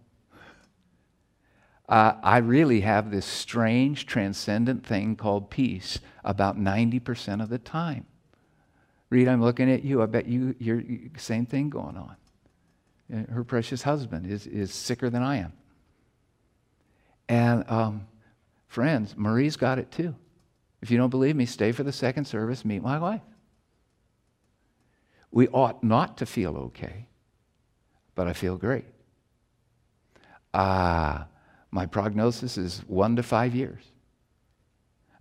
Uh, 1.88 2.16
I 2.24 2.38
really 2.38 2.82
have 2.82 3.12
this 3.12 3.26
strange, 3.26 4.06
transcendent 4.06 4.86
thing 4.86 5.16
called 5.16 5.50
peace 5.50 6.00
about 6.24 6.58
90% 6.58 7.42
of 7.42 7.50
the 7.50 7.58
time. 7.58 8.06
Reed, 9.10 9.28
I'm 9.28 9.42
looking 9.42 9.70
at 9.70 9.84
you. 9.84 10.02
I 10.02 10.06
bet 10.06 10.26
you, 10.26 10.56
you're 10.58 10.84
same 11.18 11.46
thing 11.46 11.70
going 11.70 11.98
on. 11.98 12.16
Uh, 13.14 13.32
her 13.34 13.44
precious 13.44 13.82
husband 13.82 14.26
is, 14.26 14.48
is 14.48 14.74
sicker 14.74 15.10
than 15.10 15.22
I 15.22 15.38
am. 15.38 15.52
And 17.32 17.64
um, 17.70 18.08
friends, 18.68 19.16
Marie's 19.16 19.56
got 19.56 19.80
it 19.80 19.90
too. 19.90 20.14
If 20.82 20.92
you 20.92 20.98
don't 20.98 21.10
believe 21.10 21.34
me, 21.34 21.46
stay 21.46 21.72
for 21.72 21.84
the 21.84 21.94
second 21.94 22.26
service, 22.26 22.66
meet 22.66 22.84
my 22.84 23.00
wife. 23.00 23.22
We 25.32 25.48
ought 25.48 25.82
not 25.82 26.18
to 26.18 26.26
feel 26.26 26.58
okay, 26.58 27.08
but 28.16 28.28
I 28.28 28.34
feel 28.34 28.58
great. 28.58 28.84
Ah, 30.54 31.28
my 31.72 31.86
prognosis 31.86 32.58
is 32.58 32.80
one 32.86 33.16
to 33.16 33.24
five 33.24 33.56
years 33.56 33.82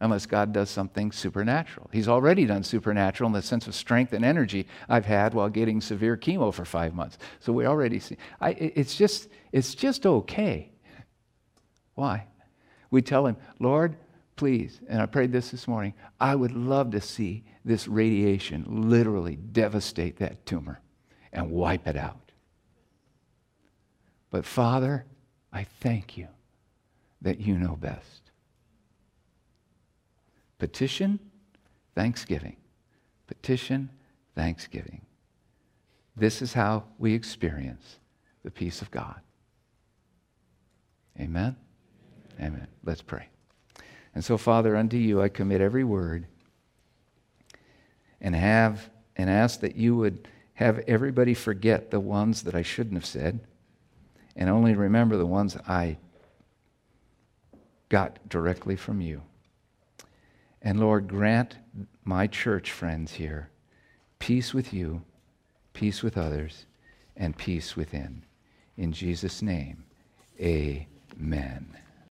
unless 0.00 0.26
God 0.26 0.52
does 0.52 0.68
something 0.68 1.12
supernatural. 1.12 1.90
He's 1.92 2.08
already 2.08 2.44
done 2.44 2.64
supernatural 2.64 3.28
in 3.28 3.34
the 3.34 3.42
sense 3.42 3.68
of 3.68 3.74
strength 3.76 4.12
and 4.14 4.24
energy 4.24 4.66
I've 4.88 5.04
had 5.04 5.32
while 5.32 5.48
getting 5.48 5.80
severe 5.80 6.16
chemo 6.16 6.52
for 6.52 6.64
five 6.64 6.92
months. 6.92 7.18
So 7.38 7.52
we 7.52 7.66
already 7.66 8.00
see. 8.00 8.16
I, 8.40 8.50
it's, 8.50 8.96
just, 8.96 9.28
it's 9.52 9.76
just 9.76 10.06
okay. 10.06 10.69
Why? 12.00 12.28
We 12.90 13.02
tell 13.02 13.26
him, 13.26 13.36
Lord, 13.58 13.94
please, 14.34 14.80
and 14.88 15.02
I 15.02 15.04
prayed 15.04 15.32
this 15.32 15.50
this 15.50 15.68
morning, 15.68 15.92
I 16.18 16.34
would 16.34 16.52
love 16.52 16.92
to 16.92 17.00
see 17.02 17.44
this 17.62 17.86
radiation 17.86 18.88
literally 18.88 19.36
devastate 19.36 20.16
that 20.16 20.46
tumor 20.46 20.80
and 21.30 21.50
wipe 21.50 21.86
it 21.86 21.98
out. 21.98 22.32
But 24.30 24.46
Father, 24.46 25.04
I 25.52 25.64
thank 25.64 26.16
you 26.16 26.28
that 27.20 27.38
you 27.38 27.58
know 27.58 27.76
best. 27.76 28.30
Petition, 30.58 31.18
thanksgiving. 31.94 32.56
Petition, 33.26 33.90
thanksgiving. 34.34 35.02
This 36.16 36.40
is 36.40 36.54
how 36.54 36.84
we 36.98 37.12
experience 37.12 37.98
the 38.42 38.50
peace 38.50 38.80
of 38.80 38.90
God. 38.90 39.20
Amen? 41.20 41.56
Amen. 42.40 42.66
Let's 42.84 43.02
pray. 43.02 43.28
And 44.14 44.24
so, 44.24 44.38
Father, 44.38 44.76
unto 44.76 44.96
you 44.96 45.20
I 45.20 45.28
commit 45.28 45.60
every 45.60 45.84
word 45.84 46.26
and 48.20 48.34
have 48.34 48.90
and 49.16 49.28
ask 49.28 49.60
that 49.60 49.76
you 49.76 49.96
would 49.96 50.28
have 50.54 50.78
everybody 50.80 51.34
forget 51.34 51.90
the 51.90 52.00
ones 52.00 52.42
that 52.42 52.54
I 52.54 52.62
shouldn't 52.62 52.96
have 52.96 53.06
said 53.06 53.40
and 54.36 54.48
only 54.48 54.74
remember 54.74 55.16
the 55.16 55.26
ones 55.26 55.56
I 55.68 55.98
got 57.88 58.18
directly 58.28 58.76
from 58.76 59.00
you. 59.00 59.22
And 60.62 60.80
Lord, 60.80 61.08
grant 61.08 61.56
my 62.04 62.26
church 62.26 62.72
friends 62.72 63.12
here 63.12 63.50
peace 64.18 64.52
with 64.52 64.74
you, 64.74 65.02
peace 65.72 66.02
with 66.02 66.18
others, 66.18 66.66
and 67.16 67.36
peace 67.36 67.74
within. 67.74 68.22
In 68.76 68.92
Jesus' 68.92 69.40
name, 69.40 69.84
amen. 70.38 71.76